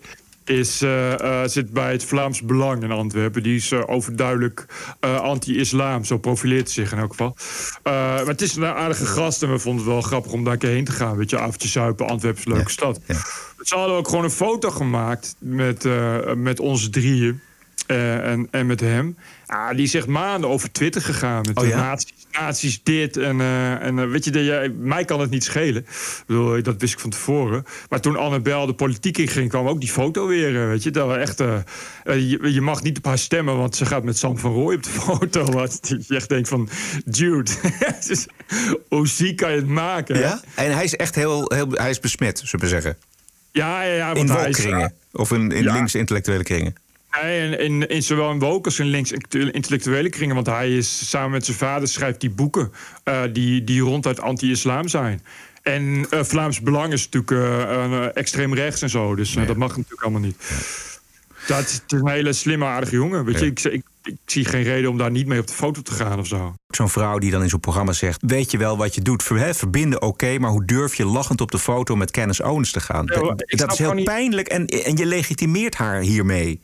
[0.51, 3.43] is, eh, eh, zit bij het Vlaams Belang in Antwerpen.
[3.43, 4.65] Die is eh, overduidelijk
[4.99, 7.35] anti-islam, zo profileert hij zich in elk geval.
[7.83, 10.59] Maar het is een aardige gast en we vonden het wel grappig om daar een
[10.59, 11.17] keer heen te gaan.
[11.17, 12.99] Weet je, avondje zuipen, Antwerpen is een leuke stad.
[13.59, 15.87] Ze hadden ook gewoon een foto gemaakt met,
[16.35, 17.41] met ons drieën.
[17.87, 19.17] en, en met hem.
[19.53, 21.41] Ah, die is echt maanden over Twitter gegaan.
[21.47, 21.75] Met Oh de ja?
[21.77, 23.17] nazi's, nazi's dit.
[23.17, 25.81] En, eh, en eh, weet je, dat jij- mij kan het niet schelen.
[25.81, 27.63] Ik bedoel, dat wist ik van tevoren.
[27.89, 30.61] Maar toen Annabel de politiek in ging, kwam ook die foto weer.
[30.61, 31.39] eh, Weet je, dat we echt.
[31.39, 31.55] eh,
[32.03, 34.75] eh, je, je mag niet op haar stemmen, want ze gaat met Sam van Rooij
[34.75, 35.43] op de foto.
[35.45, 36.69] Wat je echt denkt van,
[37.05, 37.51] dude,
[38.09, 38.27] is-
[38.89, 40.15] hoe ziek kan je het maken?
[40.15, 40.21] hè?
[40.21, 40.41] Ja?
[40.55, 42.97] En hij is echt heel, heel hij is besmet, zullen we zeggen.
[43.51, 44.13] Ja, ja, ja.
[44.13, 44.67] In hij is-.
[45.13, 45.73] Of in, in Ja.
[45.73, 46.75] links intellectuele kringen.
[47.19, 50.35] In, in, in zowel in woke als in links intellectuele kringen.
[50.35, 52.71] Want hij is samen met zijn vader schrijft die boeken
[53.03, 55.21] eh, die, die ronduit anti-islam zijn.
[55.61, 59.15] En eh, Vlaams Belang is natuurlijk eh, extreem rechts en zo.
[59.15, 60.35] Dus dat mag natuurlijk allemaal niet.
[61.47, 63.25] Dat is, het is een hele slimme, aardige jongen.
[63.25, 65.81] Weet je, ik, ik, ik zie geen reden om daar niet mee op de foto
[65.81, 66.55] te gaan of zo.
[66.67, 68.23] Zo'n vrouw die dan in zo'n programma zegt...
[68.25, 70.37] weet je wel wat je doet, verbinden oké...
[70.39, 73.05] maar hoe durf je lachend op de foto met Candace Owens te gaan?
[73.05, 76.61] Ja, dat is heel niet- pijnlijk en, en je legitimeert haar hiermee.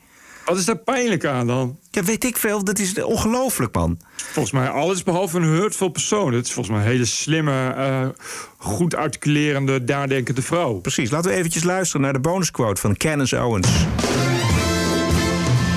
[0.48, 1.78] Wat is daar pijnlijk aan dan?
[1.90, 2.64] Ja, weet ik veel.
[2.64, 4.00] Dat is ongelooflijk, man.
[4.16, 6.32] Volgens mij alles behalve een hurtful persoon.
[6.32, 8.08] Het is volgens mij een hele slimme, eh,
[8.56, 10.74] goed articulerende, daardenkende vrouw.
[10.74, 11.10] Precies.
[11.10, 13.68] Laten we eventjes luisteren naar de bonusquote van Candace Owens.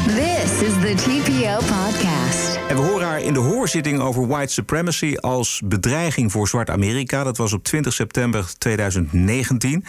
[0.05, 2.59] This is the TPO podcast.
[2.67, 7.23] En we horen haar in de hoorzitting over white supremacy als bedreiging voor zwart Amerika.
[7.23, 9.85] Dat was op 20 september 2019.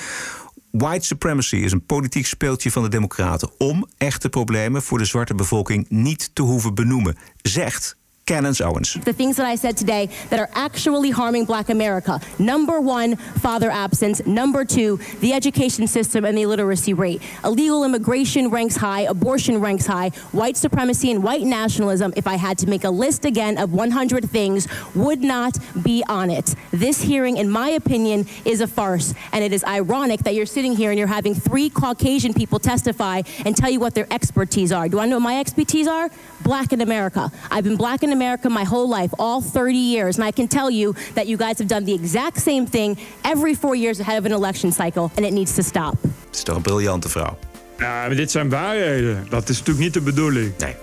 [0.73, 5.35] White supremacy is een politiek speeltje van de Democraten om echte problemen voor de zwarte
[5.35, 7.97] bevolking niet te hoeven benoemen, zegt
[8.27, 8.95] Candace Owens.
[9.05, 12.21] the things that I said today that are actually harming black America.
[12.39, 14.25] Number one, father absence.
[14.27, 17.21] Number two, the education system and the illiteracy rate.
[17.45, 22.59] Illegal immigration ranks high, abortion ranks high, white supremacy and white nationalism, if I had
[22.59, 26.55] to make a list again of 100 things, would not be on it.
[26.71, 29.15] This hearing, in my opinion, is a farce.
[29.33, 33.23] And it is ironic that you're sitting here and you're having three Caucasian people testify
[33.45, 34.89] and tell you what their expertise are.
[34.89, 36.09] Do I know what my expertise are?
[36.43, 37.33] Black in America.
[37.51, 40.19] I've been black in America my whole life, all 30 years.
[40.19, 43.55] And I can tell you that you guys have done the exact same thing every
[43.55, 45.95] four years ahead of an election cycle, and it needs to stop.
[46.03, 47.39] Het is toch een briljante vrouw.
[47.79, 49.27] Ja, maar dit zijn waarheden.
[49.29, 50.53] Dat is natuurlijk niet de bedoeling.
[50.59, 50.75] Nee.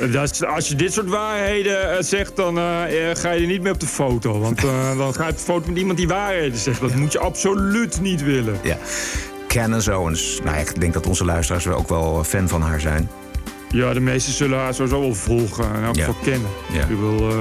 [0.00, 3.40] Eh, Dat is- als je dit soort waarheden eh, zegt, dan eh, eh, ga je
[3.40, 4.38] er niet meer op de foto.
[4.40, 6.80] Want eh, dan ga je op de foto met iemand die waarheden zegt.
[6.80, 8.58] Dat moet je absoluut niet willen.
[8.62, 8.76] Ja.
[9.48, 10.40] Candace Owens.
[10.44, 13.10] Nou, ik denk dat onze luisteraars wel ook wel fan van haar zijn.
[13.68, 16.50] Ja, de meesten zullen haar sowieso wel volgen en ook wel kennen.
[16.90, 17.36] Ik wil, eh,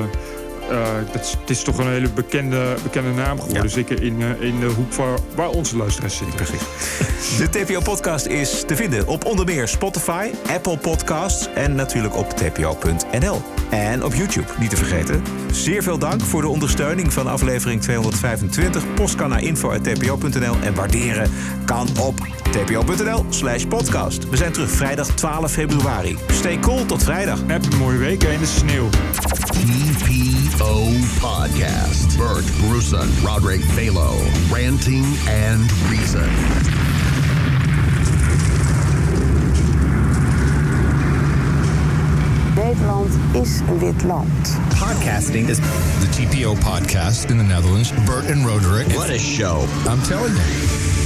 [1.12, 3.70] het, is, het is toch een hele bekende, bekende naam geworden.
[3.70, 6.36] Zeker in, eh, in de hoek waar, waar onze luisteraars zitten.
[6.36, 6.62] Precies.
[7.38, 13.42] De TPO-podcast is te vinden op onder meer Spotify, Apple Podcasts en natuurlijk op tpo.nl.
[13.70, 15.24] En op YouTube, niet te vergeten.
[15.52, 18.94] Zeer veel dank voor de ondersteuning van aflevering 225.
[18.94, 21.32] Post kan naar info.tpo.nl en waarderen
[21.66, 22.16] kan op
[22.52, 24.30] tpo.nl slash podcast.
[24.30, 26.18] We zijn terug vrijdag 12 februari.
[26.32, 27.40] Stay cool, tot vrijdag.
[27.48, 28.90] Heb een mooie week in de sneeuw.
[29.54, 32.18] TPO Podcast.
[32.18, 34.16] Bert Bruson, Roderick Balo,
[34.52, 36.30] Ranting and Reason.
[42.56, 44.58] Nederland is een wit land.
[44.70, 47.92] Podcasting is the TPO podcast in the Netherlands.
[48.06, 48.88] Bert and Roderick.
[48.88, 49.66] What a show.
[49.88, 51.05] I'm telling you.